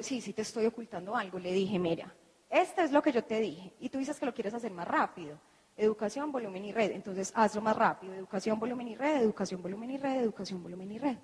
sí, 0.00 0.20
sí 0.20 0.32
te 0.32 0.42
estoy 0.42 0.64
ocultando 0.64 1.14
algo. 1.14 1.38
Le 1.38 1.52
dije, 1.52 1.78
mira, 1.78 2.12
esto 2.48 2.80
es 2.80 2.90
lo 2.90 3.02
que 3.02 3.12
yo 3.12 3.22
te 3.22 3.40
dije. 3.40 3.74
Y 3.80 3.90
tú 3.90 3.98
dices 3.98 4.18
que 4.18 4.24
lo 4.24 4.32
quieres 4.32 4.54
hacer 4.54 4.72
más 4.72 4.88
rápido. 4.88 5.38
Educación, 5.76 6.32
volumen 6.32 6.64
y 6.64 6.72
red. 6.72 6.92
Entonces 6.92 7.32
hazlo 7.34 7.60
más 7.60 7.76
rápido. 7.76 8.14
Educación, 8.14 8.58
volumen 8.58 8.88
y 8.88 8.94
red, 8.94 9.22
educación, 9.22 9.60
volumen 9.60 9.90
y 9.90 9.98
red, 9.98 10.22
educación, 10.22 10.62
volumen 10.62 10.92
y 10.92 10.98
red. 10.98 11.16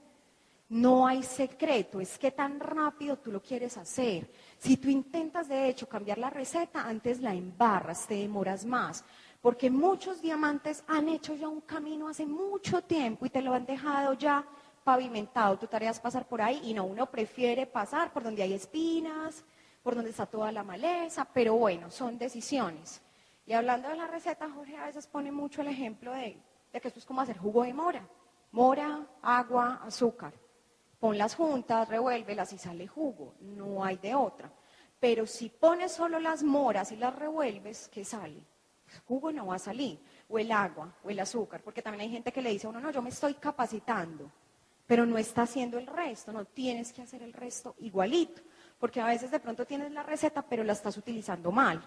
No 0.70 1.04
hay 1.04 1.24
secreto, 1.24 2.00
es 2.00 2.16
que 2.16 2.30
tan 2.30 2.60
rápido 2.60 3.18
tú 3.18 3.32
lo 3.32 3.42
quieres 3.42 3.76
hacer. 3.76 4.30
Si 4.56 4.76
tú 4.76 4.88
intentas 4.88 5.48
de 5.48 5.68
hecho 5.68 5.88
cambiar 5.88 6.18
la 6.18 6.30
receta, 6.30 6.86
antes 6.86 7.20
la 7.20 7.34
embarras, 7.34 8.06
te 8.06 8.14
demoras 8.14 8.64
más. 8.64 9.04
Porque 9.40 9.70
muchos 9.70 10.20
diamantes 10.20 10.84
han 10.86 11.08
hecho 11.08 11.34
ya 11.34 11.48
un 11.48 11.62
camino 11.62 12.08
hace 12.08 12.26
mucho 12.26 12.82
tiempo 12.82 13.24
y 13.24 13.30
te 13.30 13.40
lo 13.40 13.54
han 13.54 13.64
dejado 13.64 14.12
ya 14.14 14.46
pavimentado. 14.84 15.58
Tu 15.58 15.66
tarea 15.66 15.90
es 15.90 16.00
pasar 16.00 16.26
por 16.26 16.42
ahí 16.42 16.60
y 16.64 16.74
no, 16.74 16.84
uno 16.84 17.10
prefiere 17.10 17.66
pasar 17.66 18.12
por 18.12 18.22
donde 18.22 18.42
hay 18.42 18.52
espinas, 18.52 19.44
por 19.82 19.94
donde 19.94 20.10
está 20.10 20.26
toda 20.26 20.52
la 20.52 20.62
maleza, 20.62 21.26
pero 21.32 21.54
bueno, 21.54 21.90
son 21.90 22.18
decisiones. 22.18 23.00
Y 23.46 23.52
hablando 23.52 23.88
de 23.88 23.96
la 23.96 24.06
receta, 24.06 24.50
Jorge 24.50 24.76
a 24.76 24.86
veces 24.86 25.06
pone 25.06 25.32
mucho 25.32 25.62
el 25.62 25.68
ejemplo 25.68 26.12
de, 26.12 26.40
de 26.72 26.80
que 26.80 26.88
esto 26.88 27.00
es 27.00 27.06
como 27.06 27.22
hacer 27.22 27.38
jugo 27.38 27.64
de 27.64 27.72
mora. 27.72 28.06
Mora, 28.52 29.06
agua, 29.22 29.80
azúcar. 29.84 30.34
Ponlas 30.98 31.34
juntas, 31.34 31.88
revuélvelas 31.88 32.52
y 32.52 32.58
sale 32.58 32.86
jugo. 32.86 33.34
No 33.40 33.82
hay 33.82 33.96
de 33.96 34.14
otra. 34.14 34.52
Pero 34.98 35.26
si 35.26 35.48
pones 35.48 35.92
solo 35.92 36.20
las 36.20 36.42
moras 36.42 36.92
y 36.92 36.96
las 36.96 37.16
revuelves, 37.16 37.88
¿qué 37.88 38.04
sale? 38.04 38.44
Jugo 39.06 39.32
no 39.32 39.46
va 39.46 39.56
a 39.56 39.58
salir, 39.58 40.00
o 40.28 40.38
el 40.38 40.50
agua, 40.52 40.94
o 41.02 41.10
el 41.10 41.18
azúcar, 41.20 41.62
porque 41.62 41.82
también 41.82 42.02
hay 42.02 42.10
gente 42.10 42.32
que 42.32 42.42
le 42.42 42.50
dice 42.50 42.66
a 42.66 42.70
uno, 42.70 42.80
no, 42.80 42.90
yo 42.90 43.02
me 43.02 43.10
estoy 43.10 43.34
capacitando, 43.34 44.30
pero 44.86 45.06
no 45.06 45.18
está 45.18 45.42
haciendo 45.42 45.78
el 45.78 45.86
resto, 45.86 46.32
no 46.32 46.44
tienes 46.44 46.92
que 46.92 47.02
hacer 47.02 47.22
el 47.22 47.32
resto 47.32 47.74
igualito, 47.78 48.42
porque 48.78 49.00
a 49.00 49.06
veces 49.06 49.30
de 49.30 49.40
pronto 49.40 49.64
tienes 49.64 49.92
la 49.92 50.02
receta, 50.02 50.42
pero 50.42 50.64
la 50.64 50.72
estás 50.72 50.96
utilizando 50.96 51.52
mal. 51.52 51.82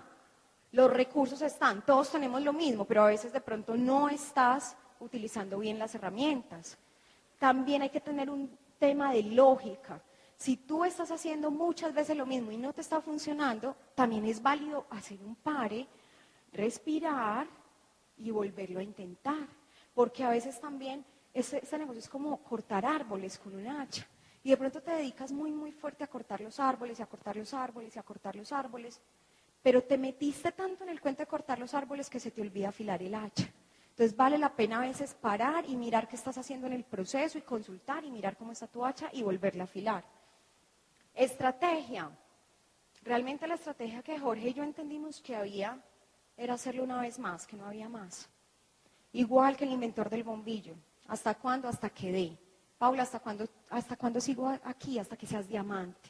Los 0.71 0.91
recursos 0.91 1.41
están, 1.41 1.85
todos 1.85 2.11
tenemos 2.11 2.41
lo 2.41 2.53
mismo, 2.53 2.85
pero 2.85 3.03
a 3.03 3.07
veces 3.07 3.31
de 3.31 3.41
pronto 3.41 3.75
no 3.75 4.09
estás 4.09 4.75
utilizando 4.99 5.59
bien 5.59 5.77
las 5.77 5.93
herramientas. 5.95 6.77
También 7.37 7.81
hay 7.81 7.89
que 7.89 8.01
tener 8.01 8.29
un 8.29 8.57
tema 8.79 9.13
de 9.13 9.23
lógica. 9.23 10.01
Si 10.35 10.57
tú 10.57 10.83
estás 10.83 11.11
haciendo 11.11 11.51
muchas 11.51 11.93
veces 11.93 12.17
lo 12.17 12.25
mismo 12.25 12.51
y 12.51 12.57
no 12.57 12.73
te 12.73 12.81
está 12.81 13.01
funcionando, 13.01 13.75
también 13.95 14.25
es 14.25 14.41
válido 14.41 14.87
hacer 14.89 15.21
un 15.21 15.35
pare 15.35 15.87
respirar 16.53 17.47
y 18.17 18.31
volverlo 18.31 18.79
a 18.79 18.83
intentar. 18.83 19.47
Porque 19.93 20.23
a 20.23 20.29
veces 20.29 20.59
también 20.59 21.05
ese, 21.33 21.61
negocio 21.77 21.99
es 21.99 22.09
como 22.09 22.37
cortar 22.43 22.85
árboles 22.85 23.37
con 23.37 23.55
un 23.55 23.67
hacha. 23.67 24.07
Y 24.43 24.49
de 24.49 24.57
pronto 24.57 24.81
te 24.81 24.91
dedicas 24.91 25.31
muy, 25.31 25.51
muy 25.51 25.71
fuerte 25.71 26.03
a 26.03 26.07
cortar 26.07 26.41
los 26.41 26.59
árboles 26.59 26.99
y 26.99 27.01
a 27.01 27.05
cortar 27.05 27.35
los 27.35 27.53
árboles 27.53 27.95
y 27.95 27.99
a 27.99 28.03
cortar 28.03 28.35
los 28.35 28.51
árboles. 28.51 28.99
Pero 29.61 29.81
te 29.83 29.97
metiste 29.97 30.51
tanto 30.51 30.83
en 30.83 30.89
el 30.89 30.99
cuento 30.99 31.21
de 31.21 31.27
cortar 31.27 31.59
los 31.59 31.73
árboles 31.73 32.09
que 32.09 32.19
se 32.19 32.31
te 32.31 32.41
olvida 32.41 32.69
afilar 32.69 33.01
el 33.01 33.15
hacha. 33.15 33.49
Entonces 33.89 34.17
vale 34.17 34.37
la 34.37 34.53
pena 34.53 34.77
a 34.77 34.87
veces 34.87 35.13
parar 35.13 35.65
y 35.69 35.75
mirar 35.75 36.07
qué 36.07 36.15
estás 36.15 36.37
haciendo 36.37 36.67
en 36.67 36.73
el 36.73 36.83
proceso 36.83 37.37
y 37.37 37.41
consultar 37.41 38.03
y 38.03 38.11
mirar 38.11 38.35
cómo 38.35 38.51
está 38.51 38.67
tu 38.67 38.83
hacha 38.83 39.09
y 39.13 39.21
volverla 39.21 39.63
a 39.63 39.65
afilar. 39.65 40.03
Estrategia. 41.13 42.09
Realmente 43.03 43.47
la 43.47 43.53
estrategia 43.55 44.01
que 44.01 44.17
Jorge 44.17 44.49
y 44.49 44.53
yo 44.53 44.63
entendimos 44.63 45.21
que 45.21 45.35
había 45.35 45.79
era 46.37 46.55
hacerlo 46.55 46.83
una 46.83 47.01
vez 47.01 47.19
más, 47.19 47.45
que 47.45 47.55
no 47.55 47.65
había 47.65 47.89
más. 47.89 48.27
Igual 49.11 49.55
que 49.55 49.65
el 49.65 49.71
inventor 49.71 50.09
del 50.09 50.23
bombillo. 50.23 50.75
¿Hasta 51.07 51.35
cuándo? 51.35 51.67
Hasta 51.67 51.89
que 51.89 52.11
dé. 52.11 52.37
Paula, 52.77 53.03
¿hasta 53.03 53.19
cuándo, 53.19 53.45
¿hasta 53.69 53.95
cuándo 53.95 54.19
sigo 54.19 54.49
aquí? 54.63 54.99
Hasta 54.99 55.15
que 55.15 55.27
seas 55.27 55.47
diamante. 55.47 56.09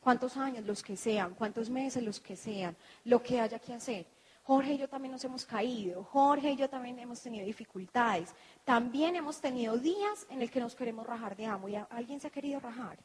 ¿Cuántos 0.00 0.36
años? 0.36 0.64
Los 0.64 0.82
que 0.82 0.96
sean. 0.96 1.34
¿Cuántos 1.34 1.68
meses? 1.68 2.02
Los 2.02 2.18
que 2.18 2.36
sean. 2.36 2.74
Lo 3.04 3.22
que 3.22 3.40
haya 3.40 3.58
que 3.58 3.74
hacer. 3.74 4.06
Jorge 4.44 4.72
y 4.72 4.78
yo 4.78 4.88
también 4.88 5.12
nos 5.12 5.24
hemos 5.24 5.44
caído. 5.44 6.02
Jorge 6.04 6.52
y 6.52 6.56
yo 6.56 6.68
también 6.68 6.98
hemos 6.98 7.20
tenido 7.20 7.44
dificultades. 7.44 8.34
También 8.64 9.14
hemos 9.14 9.40
tenido 9.40 9.76
días 9.76 10.26
en 10.30 10.40
el 10.42 10.50
que 10.50 10.60
nos 10.60 10.74
queremos 10.74 11.06
rajar 11.06 11.36
de 11.36 11.46
amo. 11.46 11.68
¿Y 11.68 11.76
alguien 11.76 12.18
se 12.18 12.28
ha 12.28 12.30
querido 12.30 12.58
rajar? 12.58 12.98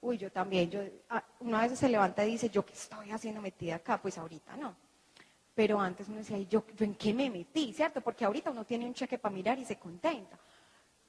Uy, 0.00 0.18
yo 0.18 0.30
también. 0.32 0.68
Yo, 0.70 0.80
ah, 1.08 1.22
una 1.38 1.62
vez 1.62 1.78
se 1.78 1.88
levanta 1.88 2.26
y 2.26 2.32
dice, 2.32 2.50
¿yo 2.50 2.66
qué 2.66 2.72
estoy 2.72 3.10
haciendo 3.12 3.40
metida 3.40 3.76
acá? 3.76 4.02
Pues 4.02 4.18
ahorita 4.18 4.56
no. 4.56 4.74
Pero 5.54 5.80
antes 5.80 6.08
uno 6.08 6.18
decía, 6.18 6.38
¿yo, 6.38 6.64
en 6.78 6.94
qué 6.94 7.12
me 7.12 7.28
metí? 7.28 7.72
¿Cierto? 7.72 8.00
Porque 8.00 8.24
ahorita 8.24 8.50
uno 8.50 8.64
tiene 8.64 8.86
un 8.86 8.94
cheque 8.94 9.18
para 9.18 9.34
mirar 9.34 9.58
y 9.58 9.64
se 9.64 9.76
contenta. 9.76 10.38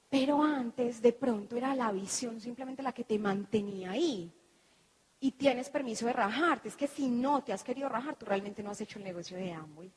Pero 0.09 0.41
antes 0.43 1.01
de 1.01 1.13
pronto 1.13 1.55
era 1.55 1.75
la 1.75 1.91
visión 1.91 2.39
simplemente 2.41 2.83
la 2.83 2.91
que 2.91 3.03
te 3.03 3.17
mantenía 3.17 3.91
ahí. 3.91 4.31
Y 5.19 5.31
tienes 5.31 5.69
permiso 5.69 6.05
de 6.07 6.13
rajarte. 6.13 6.69
Es 6.69 6.75
que 6.75 6.87
si 6.87 7.07
no 7.07 7.43
te 7.43 7.53
has 7.53 7.63
querido 7.63 7.87
rajar, 7.87 8.15
tú 8.15 8.25
realmente 8.25 8.63
no 8.63 8.71
has 8.71 8.81
hecho 8.81 8.99
el 8.99 9.05
negocio 9.05 9.37
de 9.37 9.53
Amway. 9.53 9.91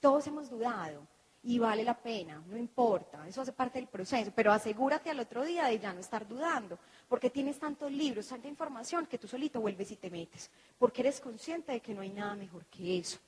Todos 0.00 0.26
hemos 0.26 0.50
dudado 0.50 1.06
y 1.44 1.58
vale 1.58 1.82
la 1.82 1.94
pena, 2.00 2.42
no 2.46 2.56
importa, 2.56 3.26
eso 3.26 3.40
hace 3.40 3.52
parte 3.52 3.78
del 3.78 3.88
proceso, 3.88 4.30
pero 4.34 4.52
asegúrate 4.52 5.10
al 5.10 5.18
otro 5.18 5.44
día 5.44 5.66
de 5.66 5.78
ya 5.78 5.92
no 5.92 6.00
estar 6.00 6.26
dudando, 6.26 6.78
porque 7.08 7.30
tienes 7.30 7.58
tantos 7.58 7.90
libros, 7.90 8.28
tanta 8.28 8.46
información 8.46 9.06
que 9.06 9.18
tú 9.18 9.26
solito 9.26 9.60
vuelves 9.60 9.90
y 9.90 9.96
te 9.96 10.08
metes, 10.08 10.50
porque 10.78 11.02
eres 11.02 11.20
consciente 11.20 11.72
de 11.72 11.80
que 11.80 11.94
no 11.94 12.02
hay 12.02 12.10
nada 12.10 12.36
mejor 12.36 12.64
que 12.66 12.98
eso. 12.98 13.18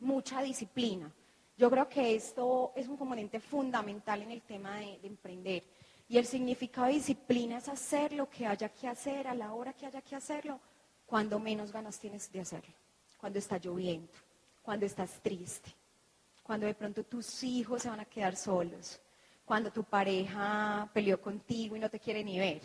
Mucha 0.00 0.42
disciplina. 0.42 1.10
Yo 1.56 1.70
creo 1.70 1.88
que 1.88 2.14
esto 2.14 2.72
es 2.74 2.88
un 2.88 2.96
componente 2.96 3.40
fundamental 3.40 4.22
en 4.22 4.30
el 4.30 4.42
tema 4.42 4.78
de, 4.78 4.98
de 4.98 5.08
emprender. 5.08 5.64
Y 6.08 6.18
el 6.18 6.26
significado 6.26 6.88
de 6.88 6.94
disciplina 6.94 7.58
es 7.58 7.68
hacer 7.68 8.12
lo 8.12 8.28
que 8.28 8.46
haya 8.46 8.68
que 8.68 8.88
hacer 8.88 9.26
a 9.26 9.34
la 9.34 9.52
hora 9.52 9.72
que 9.72 9.86
haya 9.86 10.02
que 10.02 10.16
hacerlo, 10.16 10.60
cuando 11.06 11.38
menos 11.38 11.72
ganas 11.72 11.98
tienes 11.98 12.30
de 12.30 12.40
hacerlo, 12.40 12.74
cuando 13.16 13.38
está 13.38 13.58
lloviendo, 13.58 14.12
cuando 14.62 14.84
estás 14.84 15.20
triste, 15.22 15.72
cuando 16.42 16.66
de 16.66 16.74
pronto 16.74 17.04
tus 17.04 17.42
hijos 17.42 17.82
se 17.82 17.88
van 17.88 18.00
a 18.00 18.04
quedar 18.04 18.36
solos, 18.36 19.00
cuando 19.44 19.70
tu 19.70 19.84
pareja 19.84 20.88
peleó 20.92 21.20
contigo 21.20 21.76
y 21.76 21.80
no 21.80 21.88
te 21.88 22.00
quiere 22.00 22.22
ni 22.24 22.38
ver 22.38 22.60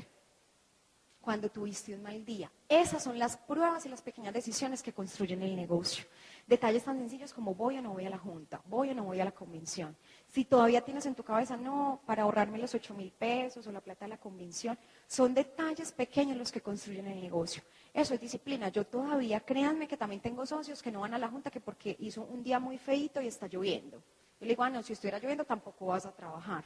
cuando 1.22 1.50
tuviste 1.50 1.94
un 1.94 2.02
mal 2.02 2.26
día. 2.26 2.52
Esas 2.68 3.04
son 3.04 3.20
las 3.20 3.38
pruebas 3.38 3.86
y 3.86 3.90
las 3.90 4.02
pequeñas 4.02 4.34
decisiones 4.34 4.82
que 4.82 4.94
construyen 4.94 5.44
el 5.44 5.56
negocio. 5.56 6.06
Detalles 6.50 6.84
tan 6.84 6.98
sencillos 6.98 7.32
como 7.32 7.54
voy 7.54 7.78
o 7.78 7.82
no 7.84 7.94
voy 7.94 8.08
a 8.08 8.10
la 8.10 8.18
junta, 8.18 8.60
voy 8.66 8.90
o 8.90 8.96
no 8.96 9.04
voy 9.04 9.20
a 9.20 9.26
la 9.26 9.32
convención. 9.32 9.96
Si 10.30 10.46
todavía 10.46 10.82
tienes 10.82 11.06
en 11.06 11.14
tu 11.14 11.22
cabeza, 11.22 11.56
no, 11.56 12.02
para 12.08 12.24
ahorrarme 12.24 12.58
los 12.58 12.74
8 12.74 12.96
mil 12.96 13.12
pesos 13.12 13.68
o 13.68 13.72
la 13.72 13.82
plata 13.82 14.06
de 14.06 14.10
la 14.10 14.18
convención, 14.18 14.76
son 15.06 15.36
detalles 15.36 15.92
pequeños 15.92 16.38
los 16.38 16.52
que 16.52 16.60
construyen 16.60 17.06
el 17.06 17.22
negocio. 17.22 17.62
Eso 17.94 18.16
es 18.16 18.20
disciplina. 18.20 18.70
Yo 18.70 18.84
todavía, 18.84 19.42
créanme 19.42 19.88
que 19.88 19.96
también 19.96 20.24
tengo 20.24 20.44
socios 20.44 20.82
que 20.82 20.92
no 20.92 21.02
van 21.02 21.14
a 21.14 21.20
la 21.20 21.28
junta 21.28 21.52
que 21.52 21.60
porque 21.60 21.96
hizo 22.00 22.24
un 22.24 22.42
día 22.42 22.60
muy 22.60 22.80
feito 22.80 23.22
y 23.22 23.28
está 23.28 23.46
lloviendo. 23.46 23.98
Yo 23.98 24.48
le 24.48 24.48
digo, 24.48 24.64
ah, 24.64 24.72
no, 24.72 24.82
si 24.82 24.94
estuviera 24.94 25.20
lloviendo 25.20 25.46
tampoco 25.46 25.86
vas 25.86 26.08
a 26.08 26.12
trabajar. 26.12 26.64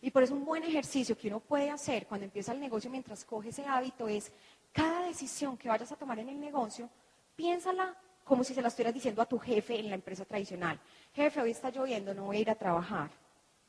Y 0.00 0.10
por 0.10 0.24
eso 0.24 0.34
un 0.34 0.44
buen 0.44 0.64
ejercicio 0.64 1.16
que 1.16 1.28
uno 1.28 1.38
puede 1.38 1.70
hacer 1.70 2.08
cuando 2.08 2.24
empieza 2.24 2.50
el 2.50 2.58
negocio 2.58 2.90
mientras 2.90 3.24
coge 3.24 3.50
ese 3.50 3.64
hábito 3.66 4.08
es 4.08 4.32
cada 4.72 5.06
decisión 5.06 5.56
que 5.56 5.68
vayas 5.68 5.92
a 5.92 5.96
tomar 5.96 6.18
en 6.18 6.28
el 6.28 6.40
negocio, 6.40 6.90
piénsala 7.36 7.96
como 8.24 8.44
si 8.44 8.54
se 8.54 8.62
la 8.62 8.68
estuvieras 8.68 8.94
diciendo 8.94 9.22
a 9.22 9.26
tu 9.26 9.38
jefe 9.38 9.78
en 9.78 9.88
la 9.88 9.94
empresa 9.94 10.24
tradicional. 10.24 10.78
Jefe, 11.12 11.40
hoy 11.40 11.50
está 11.50 11.70
lloviendo, 11.70 12.14
no 12.14 12.24
voy 12.24 12.38
a 12.38 12.40
ir 12.40 12.50
a 12.50 12.54
trabajar. 12.54 13.10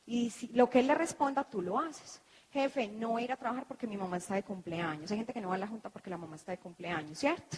Y 0.06 0.32
lo 0.54 0.70
que 0.70 0.80
él 0.80 0.88
le 0.88 0.96
responda, 0.96 1.44
tú 1.44 1.62
lo 1.62 1.80
haces. 1.80 2.22
Jefe, 2.52 2.88
no 2.88 3.10
voy 3.10 3.24
a 3.24 3.26
ir 3.26 3.32
a 3.32 3.38
trabajar 3.38 3.66
porque 3.68 3.88
mi 3.88 3.98
mamá 3.98 4.18
está 4.18 4.36
de 4.36 4.44
cumpleaños. 4.44 5.10
Hay 5.12 5.18
gente 5.18 5.34
que 5.34 5.42
no 5.42 5.50
va 5.50 5.56
a 5.56 5.60
la 5.60 5.68
junta 5.68 5.90
porque 5.90 6.10
la 6.10 6.18
mamá 6.18 6.36
está 6.36 6.52
de 6.52 6.60
cumpleaños, 6.60 7.18
¿cierto? 7.18 7.58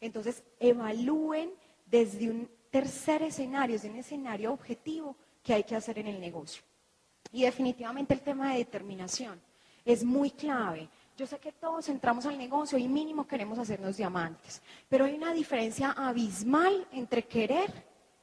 Entonces, 0.00 0.42
evalúen 0.60 1.50
desde 1.86 2.28
un 2.28 2.50
tercer 2.70 3.22
escenario, 3.22 3.74
desde 3.74 3.90
un 3.90 3.96
escenario 3.96 4.52
objetivo 4.52 5.16
que 5.42 5.54
hay 5.54 5.64
que 5.64 5.76
hacer 5.76 5.98
en 5.98 6.08
el 6.08 6.20
negocio. 6.20 6.62
Y 7.32 7.42
definitivamente 7.42 8.14
el 8.14 8.20
tema 8.20 8.52
de 8.52 8.58
determinación 8.58 9.40
es 9.84 10.04
muy 10.04 10.30
clave. 10.30 10.88
Yo 11.18 11.26
sé 11.26 11.40
que 11.40 11.50
todos 11.50 11.88
entramos 11.88 12.26
al 12.26 12.38
negocio 12.38 12.78
y 12.78 12.86
mínimo 12.86 13.26
queremos 13.26 13.58
hacernos 13.58 13.96
diamantes, 13.96 14.62
pero 14.88 15.04
hay 15.04 15.14
una 15.14 15.32
diferencia 15.32 15.90
abismal 15.90 16.86
entre 16.92 17.24
querer 17.24 17.72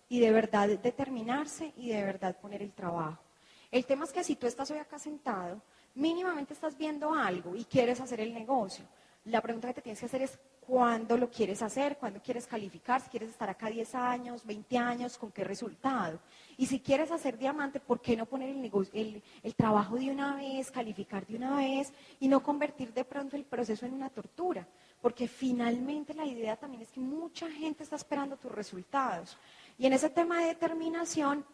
y 0.08 0.21
de 0.21 0.31
verdad 0.31 0.69
determinarse 0.81 1.73
y 1.75 1.89
de 1.89 2.01
verdad 2.01 2.39
poner 2.39 2.62
el 2.62 2.71
trabajo. 2.71 3.21
El 3.69 3.86
tema 3.86 4.05
es 4.05 4.13
que 4.13 4.23
si 4.23 4.38
tú 4.38 4.47
estás 4.47 4.71
hoy 4.71 4.77
acá 4.77 4.97
sentado, 4.97 5.62
mínimamente 5.93 6.53
estás 6.53 6.77
viendo 6.77 7.13
algo 7.13 7.53
y 7.53 7.65
quieres 7.65 7.99
hacer 7.99 8.21
el 8.21 8.34
negocio. 8.34 8.86
La 9.25 9.41
pregunta 9.41 9.67
que 9.67 9.73
te 9.73 9.81
tienes 9.81 9.99
que 9.99 10.05
hacer 10.05 10.21
es 10.21 10.39
cuándo 10.67 11.17
lo 11.17 11.30
quieres 11.30 11.62
hacer, 11.62 11.97
cuándo 11.97 12.21
quieres 12.21 12.47
calificar, 12.47 13.01
si 13.01 13.10
quieres 13.10 13.30
estar 13.30 13.49
acá 13.49 13.69
10 13.69 13.95
años, 13.95 14.45
20 14.45 14.78
años, 14.78 15.17
con 15.17 15.32
qué 15.32 15.43
resultado. 15.43 16.19
Y 16.58 16.65
si 16.65 16.80
quieres 16.80 17.12
hacer 17.12 17.38
diamante, 17.38 17.80
¿por 17.80 18.01
qué 18.01 18.15
no 18.15 18.25
poner 18.25 18.49
el, 18.49 19.23
el, 19.43 19.56
trabajo 19.56 19.95
de 19.95 20.10
una 20.10 20.36
vez, 20.36 20.71
calificar 20.71 21.25
de 21.25 21.36
una 21.36 21.58
vez 21.58 21.93
y 22.19 22.28
no 22.28 22.41
convertir 22.41 22.93
de 22.93 23.06
pronto 23.06 23.36
el 23.36 23.45
proceso 23.45 23.86
en 23.86 23.93
una 23.93 24.10
tortura? 24.10 24.67
Porque 25.01 25.28
finalmente 25.28 26.13
la 26.13 26.25
idea 26.25 26.56
también 26.56 26.82
es 26.82 26.91
que 26.91 26.99
mucha 26.99 27.49
gente 27.49 27.84
está 27.84 27.95
esperando 27.95 28.38
tus 28.38 28.51
resultados. 28.51 29.38
Y 29.78 29.86
en 29.86 29.93
ese 29.93 30.10
tema 30.10 30.39
de 30.39 30.47
determinación, 30.47 31.45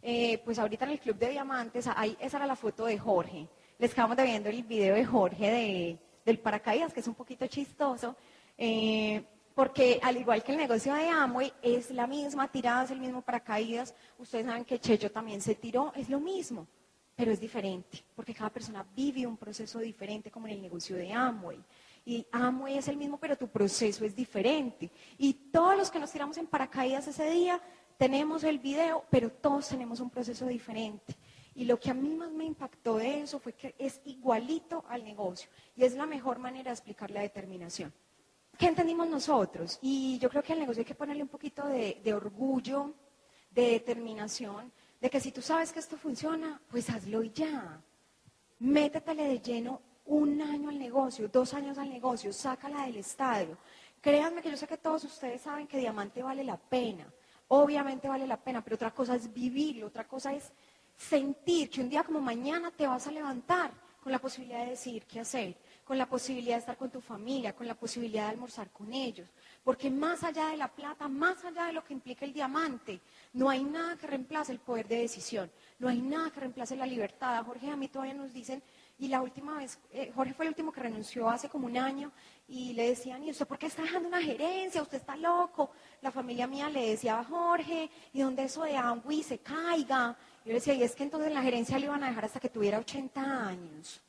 eh, 0.00 0.38
pues 0.44 0.58
ahorita 0.58 0.84
en 0.86 0.92
el 0.92 1.00
Club 1.00 1.16
de 1.16 1.30
Diamantes, 1.30 1.88
ahí, 1.94 2.16
esa 2.20 2.38
era 2.38 2.46
la 2.46 2.56
foto 2.56 2.86
de 2.86 2.98
Jorge. 2.98 3.48
Les 3.78 3.92
acabamos 3.92 4.16
de 4.16 4.24
viendo 4.24 4.48
el 4.48 4.62
video 4.62 4.94
de 4.94 5.04
Jorge 5.04 5.50
de 5.50 5.98
del 6.28 6.40
paracaídas, 6.40 6.92
que 6.92 7.00
es 7.00 7.08
un 7.08 7.14
poquito 7.14 7.46
chistoso, 7.46 8.14
eh, 8.58 9.24
porque 9.54 9.98
al 10.02 10.18
igual 10.18 10.44
que 10.44 10.52
el 10.52 10.58
negocio 10.58 10.92
de 10.92 11.08
Amway, 11.08 11.50
es 11.62 11.90
la 11.90 12.06
misma 12.06 12.52
tirada, 12.52 12.84
es 12.84 12.90
el 12.90 13.00
mismo 13.00 13.22
paracaídas. 13.22 13.94
Ustedes 14.18 14.44
saben 14.44 14.66
que 14.66 14.78
Checho 14.78 15.10
también 15.10 15.40
se 15.40 15.54
tiró, 15.54 15.90
es 15.96 16.10
lo 16.10 16.20
mismo, 16.20 16.66
pero 17.16 17.32
es 17.32 17.40
diferente, 17.40 18.04
porque 18.14 18.34
cada 18.34 18.50
persona 18.50 18.86
vive 18.94 19.26
un 19.26 19.38
proceso 19.38 19.78
diferente, 19.78 20.30
como 20.30 20.46
en 20.48 20.52
el 20.52 20.60
negocio 20.60 20.96
de 20.96 21.10
Amway. 21.10 21.64
Y 22.04 22.26
Amway 22.30 22.76
es 22.76 22.88
el 22.88 22.98
mismo, 22.98 23.16
pero 23.18 23.34
tu 23.38 23.48
proceso 23.48 24.04
es 24.04 24.14
diferente. 24.14 24.90
Y 25.16 25.32
todos 25.32 25.78
los 25.78 25.90
que 25.90 25.98
nos 25.98 26.12
tiramos 26.12 26.36
en 26.36 26.46
paracaídas 26.46 27.08
ese 27.08 27.30
día, 27.30 27.58
tenemos 27.96 28.44
el 28.44 28.58
video, 28.58 29.02
pero 29.08 29.30
todos 29.30 29.66
tenemos 29.66 29.98
un 30.00 30.10
proceso 30.10 30.46
diferente. 30.46 31.16
Y 31.58 31.64
lo 31.64 31.80
que 31.80 31.90
a 31.90 31.94
mí 31.94 32.14
más 32.14 32.30
me 32.30 32.44
impactó 32.44 32.98
de 32.98 33.22
eso 33.22 33.40
fue 33.40 33.52
que 33.52 33.74
es 33.80 34.00
igualito 34.04 34.84
al 34.88 35.02
negocio 35.02 35.50
y 35.74 35.82
es 35.82 35.94
la 35.94 36.06
mejor 36.06 36.38
manera 36.38 36.70
de 36.70 36.74
explicar 36.74 37.10
la 37.10 37.22
determinación. 37.22 37.92
¿Qué 38.56 38.68
entendimos 38.68 39.08
nosotros? 39.08 39.76
Y 39.82 40.20
yo 40.20 40.30
creo 40.30 40.40
que 40.40 40.52
al 40.52 40.60
negocio 40.60 40.82
hay 40.82 40.84
que 40.84 40.94
ponerle 40.94 41.24
un 41.24 41.28
poquito 41.28 41.66
de, 41.66 42.00
de 42.04 42.14
orgullo, 42.14 42.94
de 43.50 43.70
determinación, 43.72 44.70
de 45.00 45.10
que 45.10 45.18
si 45.18 45.32
tú 45.32 45.42
sabes 45.42 45.72
que 45.72 45.80
esto 45.80 45.96
funciona, 45.96 46.62
pues 46.70 46.88
hazlo 46.90 47.24
ya. 47.24 47.82
Métetele 48.60 49.24
de 49.24 49.40
lleno 49.40 49.82
un 50.04 50.40
año 50.40 50.68
al 50.68 50.78
negocio, 50.78 51.26
dos 51.26 51.54
años 51.54 51.76
al 51.76 51.90
negocio, 51.90 52.32
sácala 52.32 52.86
del 52.86 52.98
estadio. 52.98 53.58
Créanme 54.00 54.42
que 54.42 54.50
yo 54.52 54.56
sé 54.56 54.68
que 54.68 54.78
todos 54.78 55.02
ustedes 55.02 55.40
saben 55.40 55.66
que 55.66 55.78
diamante 55.78 56.22
vale 56.22 56.44
la 56.44 56.56
pena. 56.56 57.12
Obviamente 57.48 58.08
vale 58.08 58.28
la 58.28 58.36
pena, 58.36 58.62
pero 58.62 58.76
otra 58.76 58.94
cosa 58.94 59.16
es 59.16 59.32
vivirlo, 59.32 59.88
otra 59.88 60.06
cosa 60.06 60.34
es 60.34 60.52
sentir 60.98 61.70
que 61.70 61.80
un 61.80 61.88
día 61.88 62.02
como 62.02 62.20
mañana 62.20 62.70
te 62.72 62.86
vas 62.86 63.06
a 63.06 63.12
levantar 63.12 63.70
con 64.02 64.12
la 64.12 64.18
posibilidad 64.18 64.64
de 64.64 64.70
decidir 64.70 65.04
qué 65.04 65.20
hacer, 65.20 65.56
con 65.84 65.96
la 65.96 66.08
posibilidad 66.08 66.56
de 66.56 66.60
estar 66.60 66.76
con 66.76 66.90
tu 66.90 67.00
familia, 67.00 67.54
con 67.54 67.66
la 67.66 67.74
posibilidad 67.74 68.24
de 68.24 68.30
almorzar 68.30 68.70
con 68.70 68.92
ellos. 68.92 69.28
Porque 69.62 69.90
más 69.90 70.22
allá 70.24 70.48
de 70.48 70.56
la 70.56 70.68
plata, 70.68 71.08
más 71.08 71.44
allá 71.44 71.66
de 71.66 71.72
lo 71.72 71.84
que 71.84 71.94
implica 71.94 72.24
el 72.24 72.32
diamante, 72.32 73.00
no 73.32 73.48
hay 73.48 73.62
nada 73.64 73.96
que 73.96 74.06
reemplace 74.06 74.52
el 74.52 74.60
poder 74.60 74.88
de 74.88 75.00
decisión, 75.00 75.50
no 75.78 75.88
hay 75.88 76.00
nada 76.00 76.30
que 76.30 76.40
reemplace 76.40 76.76
la 76.76 76.86
libertad. 76.86 77.44
Jorge, 77.44 77.70
a 77.70 77.76
mí 77.76 77.88
todavía 77.88 78.14
nos 78.14 78.32
dicen, 78.32 78.62
y 78.98 79.08
la 79.08 79.22
última 79.22 79.58
vez, 79.58 79.78
eh, 79.92 80.10
Jorge 80.14 80.34
fue 80.34 80.46
el 80.46 80.50
último 80.50 80.72
que 80.72 80.80
renunció 80.80 81.28
hace 81.28 81.48
como 81.48 81.66
un 81.66 81.76
año, 81.76 82.10
y 82.48 82.72
le 82.72 82.88
decían, 82.88 83.22
¿y 83.22 83.30
usted 83.30 83.46
por 83.46 83.58
qué 83.58 83.66
está 83.66 83.82
dejando 83.82 84.08
una 84.08 84.20
gerencia? 84.20 84.82
¿Usted 84.82 84.98
está 84.98 85.16
loco? 85.16 85.70
La 86.00 86.10
familia 86.10 86.46
mía 86.46 86.68
le 86.68 86.90
decía 86.90 87.20
a 87.20 87.24
Jorge, 87.24 87.90
¿y 88.12 88.22
dónde 88.22 88.44
eso 88.44 88.62
de 88.62 88.76
Amway 88.76 89.22
se 89.22 89.38
caiga? 89.38 90.16
Yo 90.48 90.54
decía, 90.54 90.72
y 90.72 90.82
es 90.82 90.96
que 90.96 91.02
entonces 91.02 91.30
la 91.30 91.42
gerencia 91.42 91.78
le 91.78 91.84
iban 91.84 92.02
a 92.02 92.08
dejar 92.08 92.24
hasta 92.24 92.40
que 92.40 92.48
tuviera 92.48 92.78
80 92.78 93.20
años. 93.20 94.00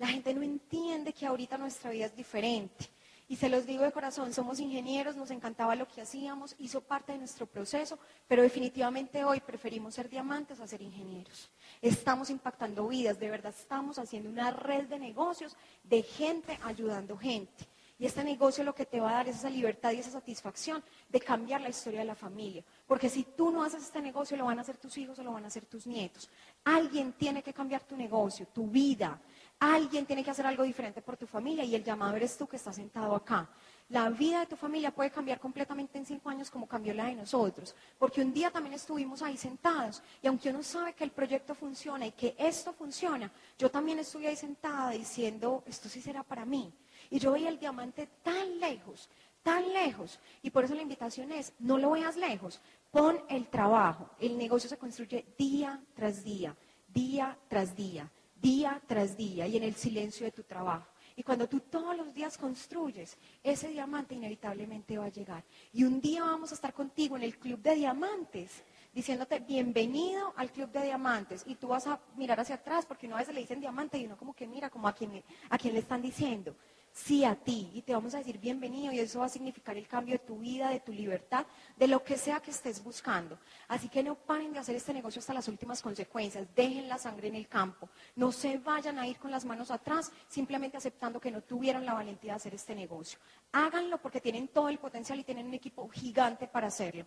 La 0.00 0.08
gente 0.08 0.34
no 0.34 0.42
entiende 0.42 1.12
que 1.12 1.26
ahorita 1.26 1.56
nuestra 1.58 1.92
vida 1.92 2.06
es 2.06 2.16
diferente. 2.16 2.90
Y 3.28 3.36
se 3.36 3.48
los 3.48 3.66
digo 3.66 3.84
de 3.84 3.92
corazón, 3.92 4.32
somos 4.32 4.58
ingenieros, 4.58 5.14
nos 5.14 5.30
encantaba 5.30 5.76
lo 5.76 5.86
que 5.86 6.00
hacíamos, 6.00 6.56
hizo 6.58 6.80
parte 6.80 7.12
de 7.12 7.18
nuestro 7.18 7.46
proceso, 7.46 8.00
pero 8.26 8.42
definitivamente 8.42 9.22
hoy 9.22 9.38
preferimos 9.38 9.94
ser 9.94 10.10
diamantes 10.10 10.58
a 10.58 10.66
ser 10.66 10.82
ingenieros. 10.82 11.48
Estamos 11.80 12.30
impactando 12.30 12.88
vidas, 12.88 13.20
de 13.20 13.30
verdad 13.30 13.54
estamos 13.56 14.00
haciendo 14.00 14.28
una 14.28 14.50
red 14.50 14.88
de 14.88 14.98
negocios 14.98 15.56
de 15.84 16.02
gente 16.02 16.58
ayudando 16.64 17.16
gente. 17.16 17.68
Y 18.00 18.06
este 18.06 18.24
negocio 18.24 18.64
lo 18.64 18.74
que 18.74 18.86
te 18.86 18.98
va 18.98 19.10
a 19.10 19.14
dar 19.16 19.28
es 19.28 19.36
esa 19.36 19.50
libertad 19.50 19.92
y 19.92 19.98
esa 19.98 20.10
satisfacción 20.10 20.82
de 21.10 21.20
cambiar 21.20 21.60
la 21.60 21.68
historia 21.68 22.00
de 22.00 22.06
la 22.06 22.14
familia. 22.14 22.64
Porque 22.86 23.10
si 23.10 23.24
tú 23.24 23.50
no 23.50 23.62
haces 23.62 23.82
este 23.82 24.00
negocio, 24.00 24.38
lo 24.38 24.46
van 24.46 24.58
a 24.58 24.62
hacer 24.62 24.78
tus 24.78 24.96
hijos 24.96 25.18
o 25.18 25.22
lo 25.22 25.34
van 25.34 25.44
a 25.44 25.48
hacer 25.48 25.66
tus 25.66 25.86
nietos. 25.86 26.30
Alguien 26.64 27.12
tiene 27.12 27.42
que 27.42 27.52
cambiar 27.52 27.82
tu 27.82 27.98
negocio, 27.98 28.46
tu 28.54 28.68
vida. 28.68 29.20
Alguien 29.58 30.06
tiene 30.06 30.24
que 30.24 30.30
hacer 30.30 30.46
algo 30.46 30.62
diferente 30.62 31.02
por 31.02 31.18
tu 31.18 31.26
familia 31.26 31.62
y 31.62 31.74
el 31.74 31.84
llamado 31.84 32.16
eres 32.16 32.38
tú 32.38 32.46
que 32.46 32.56
estás 32.56 32.76
sentado 32.76 33.14
acá. 33.14 33.50
La 33.90 34.08
vida 34.08 34.40
de 34.40 34.46
tu 34.46 34.56
familia 34.56 34.92
puede 34.92 35.10
cambiar 35.10 35.38
completamente 35.38 35.98
en 35.98 36.06
cinco 36.06 36.30
años 36.30 36.50
como 36.50 36.66
cambió 36.66 36.94
la 36.94 37.04
de 37.04 37.16
nosotros. 37.16 37.74
Porque 37.98 38.22
un 38.22 38.32
día 38.32 38.50
también 38.50 38.76
estuvimos 38.76 39.20
ahí 39.20 39.36
sentados 39.36 40.02
y 40.22 40.26
aunque 40.26 40.48
uno 40.48 40.62
sabe 40.62 40.94
que 40.94 41.04
el 41.04 41.10
proyecto 41.10 41.54
funciona 41.54 42.06
y 42.06 42.12
que 42.12 42.34
esto 42.38 42.72
funciona, 42.72 43.30
yo 43.58 43.70
también 43.70 43.98
estuve 43.98 44.28
ahí 44.28 44.36
sentada 44.36 44.92
diciendo, 44.92 45.62
esto 45.66 45.90
sí 45.90 46.00
será 46.00 46.22
para 46.22 46.46
mí. 46.46 46.72
Y 47.10 47.18
yo 47.18 47.32
veía 47.32 47.48
el 47.48 47.58
diamante 47.58 48.08
tan 48.22 48.58
lejos, 48.60 49.10
tan 49.42 49.72
lejos. 49.72 50.18
Y 50.42 50.50
por 50.50 50.64
eso 50.64 50.74
la 50.74 50.82
invitación 50.82 51.32
es, 51.32 51.52
no 51.58 51.76
lo 51.76 51.90
veas 51.90 52.16
lejos, 52.16 52.60
pon 52.90 53.20
el 53.28 53.48
trabajo. 53.48 54.10
El 54.18 54.38
negocio 54.38 54.70
se 54.70 54.78
construye 54.78 55.26
día 55.36 55.82
tras 55.94 56.24
día, 56.24 56.56
día 56.88 57.36
tras 57.48 57.74
día, 57.76 58.10
día 58.40 58.80
tras 58.86 59.16
día 59.16 59.46
y 59.46 59.56
en 59.56 59.64
el 59.64 59.74
silencio 59.74 60.24
de 60.24 60.32
tu 60.32 60.44
trabajo. 60.44 60.86
Y 61.16 61.22
cuando 61.22 61.48
tú 61.48 61.60
todos 61.60 61.94
los 61.96 62.14
días 62.14 62.38
construyes, 62.38 63.18
ese 63.42 63.68
diamante 63.68 64.14
inevitablemente 64.14 64.96
va 64.96 65.04
a 65.04 65.10
llegar. 65.10 65.44
Y 65.72 65.84
un 65.84 66.00
día 66.00 66.22
vamos 66.22 66.50
a 66.50 66.54
estar 66.54 66.72
contigo 66.72 67.16
en 67.16 67.22
el 67.22 67.38
club 67.38 67.60
de 67.60 67.74
diamantes, 67.74 68.62
diciéndote 68.94 69.40
bienvenido 69.40 70.32
al 70.36 70.50
club 70.50 70.70
de 70.70 70.84
diamantes. 70.84 71.42
Y 71.46 71.56
tú 71.56 71.68
vas 71.68 71.86
a 71.86 72.00
mirar 72.16 72.40
hacia 72.40 72.54
atrás 72.54 72.86
porque 72.86 73.06
una 73.06 73.16
vez 73.16 73.28
le 73.28 73.40
dicen 73.40 73.60
diamante 73.60 73.98
y 73.98 74.06
uno 74.06 74.16
como 74.16 74.32
que 74.32 74.46
mira 74.46 74.70
como 74.70 74.88
a 74.88 74.94
quien, 74.94 75.22
a 75.50 75.58
quien 75.58 75.74
le 75.74 75.80
están 75.80 76.00
diciendo. 76.00 76.56
Sí 76.92 77.24
a 77.24 77.34
ti 77.34 77.70
y 77.74 77.82
te 77.82 77.92
vamos 77.92 78.14
a 78.14 78.18
decir 78.18 78.38
bienvenido 78.38 78.92
y 78.92 78.98
eso 78.98 79.20
va 79.20 79.26
a 79.26 79.30
significar 79.30 79.76
el 79.76 79.86
cambio 79.86 80.14
de 80.14 80.18
tu 80.18 80.38
vida, 80.38 80.70
de 80.70 80.80
tu 80.80 80.92
libertad, 80.92 81.46
de 81.76 81.86
lo 81.88 82.02
que 82.02 82.16
sea 82.16 82.40
que 82.40 82.50
estés 82.50 82.82
buscando. 82.82 83.38
Así 83.68 83.88
que 83.88 84.02
no 84.02 84.14
paren 84.14 84.52
de 84.52 84.58
hacer 84.58 84.76
este 84.76 84.92
negocio 84.92 85.20
hasta 85.20 85.34
las 85.34 85.48
últimas 85.48 85.82
consecuencias, 85.82 86.46
dejen 86.54 86.88
la 86.88 86.98
sangre 86.98 87.28
en 87.28 87.36
el 87.36 87.48
campo, 87.48 87.88
no 88.16 88.32
se 88.32 88.58
vayan 88.58 88.98
a 88.98 89.06
ir 89.06 89.18
con 89.18 89.30
las 89.30 89.44
manos 89.44 89.70
atrás 89.70 90.12
simplemente 90.28 90.76
aceptando 90.76 91.20
que 91.20 91.30
no 91.30 91.42
tuvieron 91.42 91.84
la 91.84 91.94
valentía 91.94 92.32
de 92.32 92.36
hacer 92.36 92.54
este 92.54 92.74
negocio. 92.74 93.18
Háganlo 93.52 93.98
porque 93.98 94.20
tienen 94.20 94.48
todo 94.48 94.68
el 94.68 94.78
potencial 94.78 95.18
y 95.18 95.24
tienen 95.24 95.46
un 95.46 95.54
equipo 95.54 95.88
gigante 95.88 96.46
para 96.46 96.68
hacerlo. 96.68 97.06